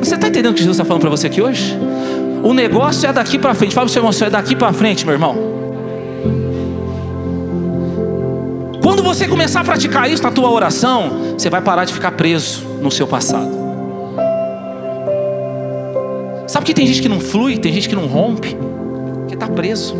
Você 0.00 0.14
está 0.14 0.28
entendendo 0.28 0.52
o 0.52 0.54
que 0.54 0.60
Jesus 0.60 0.76
está 0.76 0.84
falando 0.84 1.00
para 1.00 1.10
você 1.10 1.28
aqui 1.28 1.40
hoje? 1.40 1.78
O 2.42 2.52
negócio 2.52 3.08
é 3.08 3.12
daqui 3.12 3.38
para 3.38 3.54
frente. 3.54 3.74
Fala 3.74 3.86
para 3.86 3.90
o 3.90 3.92
seu 3.92 4.00
irmão, 4.00 4.26
é 4.26 4.30
daqui 4.30 4.54
para 4.54 4.72
frente, 4.72 5.06
meu 5.06 5.14
irmão. 5.14 5.63
Você 9.04 9.28
começar 9.28 9.60
a 9.60 9.64
praticar 9.64 10.10
isso 10.10 10.22
na 10.22 10.30
tua 10.30 10.50
oração, 10.50 11.34
você 11.38 11.48
vai 11.50 11.60
parar 11.60 11.84
de 11.84 11.92
ficar 11.92 12.12
preso 12.12 12.66
no 12.80 12.90
seu 12.90 13.06
passado. 13.06 13.64
Sabe 16.46 16.66
que 16.66 16.74
tem 16.74 16.86
gente 16.86 17.02
que 17.02 17.08
não 17.08 17.20
flui, 17.20 17.58
tem 17.58 17.72
gente 17.72 17.88
que 17.88 17.94
não 17.94 18.06
rompe, 18.06 18.56
que 19.28 19.34
está 19.34 19.46
preso. 19.46 19.94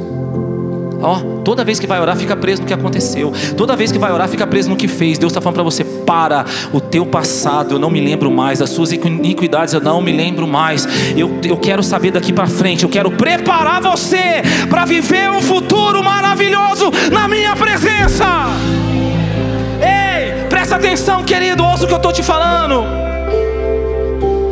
Ó, 1.04 1.18
toda 1.44 1.62
vez 1.64 1.78
que 1.78 1.86
vai 1.86 2.00
orar, 2.00 2.16
fica 2.16 2.34
preso 2.34 2.62
no 2.62 2.66
que 2.66 2.72
aconteceu. 2.72 3.32
Toda 3.56 3.76
vez 3.76 3.92
que 3.92 3.98
vai 3.98 4.10
orar, 4.10 4.26
fica 4.26 4.46
preso 4.46 4.70
no 4.70 4.76
que 4.76 4.88
fez. 4.88 5.18
Deus 5.18 5.32
está 5.32 5.40
falando 5.40 5.56
para 5.56 5.62
você: 5.62 5.84
para 5.84 6.46
o 6.72 6.80
teu 6.80 7.04
passado, 7.04 7.74
eu 7.74 7.78
não 7.78 7.90
me 7.90 8.00
lembro 8.00 8.30
mais. 8.30 8.60
Das 8.60 8.70
suas 8.70 8.90
iniquidades, 8.92 9.74
eu 9.74 9.80
não 9.80 10.00
me 10.00 10.12
lembro 10.12 10.46
mais. 10.46 10.88
Eu, 11.14 11.38
eu 11.44 11.58
quero 11.58 11.82
saber 11.82 12.10
daqui 12.10 12.32
para 12.32 12.46
frente. 12.46 12.84
Eu 12.84 12.88
quero 12.88 13.10
preparar 13.10 13.82
você 13.82 14.42
para 14.70 14.86
viver 14.86 15.30
um 15.30 15.42
futuro 15.42 16.02
maravilhoso 16.02 16.90
na 17.12 17.28
minha 17.28 17.54
presença. 17.54 18.24
Presta 20.74 20.88
atenção, 20.88 21.22
querido. 21.22 21.64
Ouça 21.64 21.84
o 21.84 21.86
que 21.86 21.92
eu 21.92 21.98
estou 21.98 22.12
te 22.12 22.22
falando. 22.22 22.84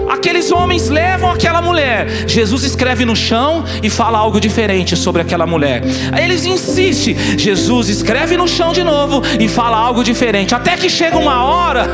Aqueles 0.09 0.53
homens 0.53 0.89
levam 0.89 1.29
aquela 1.33 1.61
mulher. 1.61 2.29
Jesus 2.29 2.63
escreve 2.63 3.05
no 3.05 3.17
chão 3.17 3.65
e 3.83 3.91
fala 3.91 4.19
algo 4.19 4.41
diferente 4.41 4.97
sobre 4.97 5.21
aquela 5.21 5.47
mulher. 5.47 5.83
Eles 6.17 6.45
insistem. 6.45 7.17
Jesus 7.37 7.89
escreve 7.89 8.37
no 8.37 8.47
chão 8.47 8.73
de 8.73 8.85
novo 8.85 9.21
e 9.41 9.49
fala 9.49 9.77
algo 9.77 10.05
diferente. 10.05 10.55
Até 10.55 10.77
que 10.77 10.89
chega 10.89 11.19
uma 11.19 11.43
hora 11.45 11.89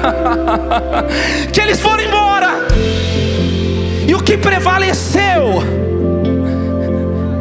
que 1.50 1.60
eles 1.60 1.80
foram 1.80 2.02
embora. 2.02 2.66
E 4.06 4.14
o 4.14 4.22
que 4.22 4.36
prevaleceu 4.36 5.62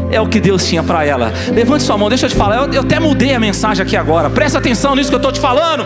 é 0.09 0.21
o 0.21 0.27
que 0.27 0.39
Deus 0.39 0.65
tinha 0.65 0.83
para 0.83 1.03
ela. 1.03 1.33
Levante 1.53 1.83
sua 1.83 1.97
mão, 1.97 2.07
deixa 2.07 2.27
eu 2.27 2.29
te 2.29 2.35
falar. 2.35 2.55
Eu, 2.55 2.73
eu 2.73 2.81
até 2.83 2.97
mudei 2.97 3.33
a 3.33 3.39
mensagem 3.41 3.85
aqui 3.85 3.97
agora. 3.97 4.29
Presta 4.29 4.57
atenção 4.57 4.95
nisso 4.95 5.09
que 5.09 5.15
eu 5.15 5.19
estou 5.19 5.33
te 5.33 5.39
falando. 5.41 5.85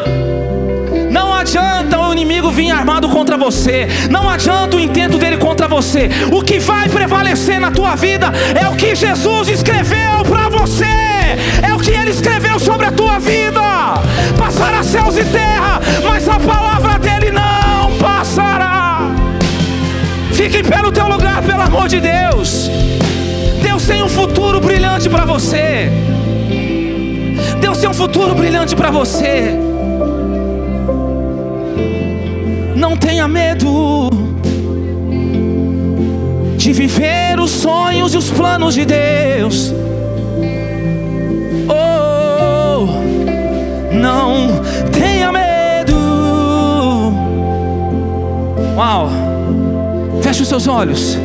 Adianta 1.42 2.00
o 2.00 2.14
inimigo 2.14 2.52
vir 2.52 2.70
armado 2.70 3.10
contra 3.10 3.36
você. 3.36 3.88
Não 4.12 4.30
adianta 4.30 4.78
o 4.78 4.80
intento 4.80 5.18
dele 5.18 5.38
contra 5.38 5.68
você. 5.68 6.08
O 6.32 6.44
que 6.44 6.60
vai 6.60 6.88
prevalecer 6.88 7.60
na 7.60 7.72
tua 7.72 7.96
vida 7.96 8.32
é 8.54 8.70
o 8.70 8.76
que 8.76 8.94
Jesus 8.94 9.50
escreveu 9.50 10.24
para 10.30 10.50
você. 10.50 10.86
É 11.68 11.74
o 11.74 11.80
que 11.80 11.90
ele 11.90 12.12
escreveu 12.12 12.60
sobre 12.60 12.86
a 12.86 12.92
tua 12.92 13.18
vida. 13.18 13.60
Passará 14.38 14.84
céus 14.84 15.18
e 15.18 15.26
terra, 15.26 15.82
mas 16.04 16.30
a 16.30 16.40
palavra 16.40 17.00
dele 17.00 17.32
não 17.32 17.98
passará. 17.98 19.10
Fique 20.34 20.62
no 20.62 20.92
teu 20.92 21.08
lugar, 21.08 21.42
pelo 21.42 21.64
amor 21.64 21.88
de 21.88 22.00
Deus. 22.00 22.70
Deus 23.64 23.84
tem 23.88 24.04
um 24.04 24.10
futuro 24.10 24.62
brilhante 24.62 25.10
para 25.10 25.26
você. 25.26 25.92
Deus 27.60 27.80
tem 27.80 27.90
um 27.90 27.96
futuro 27.96 28.36
brilhante 28.36 28.76
para 28.76 28.92
você. 28.92 29.71
Não 32.82 32.98
tenha 32.98 33.28
medo 33.28 34.10
de 36.58 36.74
viver 36.74 37.40
os 37.40 37.52
sonhos 37.52 38.16
e 38.16 38.18
os 38.18 38.32
planos 38.32 38.74
de 38.74 38.86
Deus. 38.86 39.72
Oh, 41.70 42.88
não 43.94 44.64
tenha 44.92 45.32
medo. 45.32 45.96
Uau, 48.76 49.12
feche 50.24 50.42
os 50.42 50.48
seus 50.48 50.68
olhos. 50.68 51.20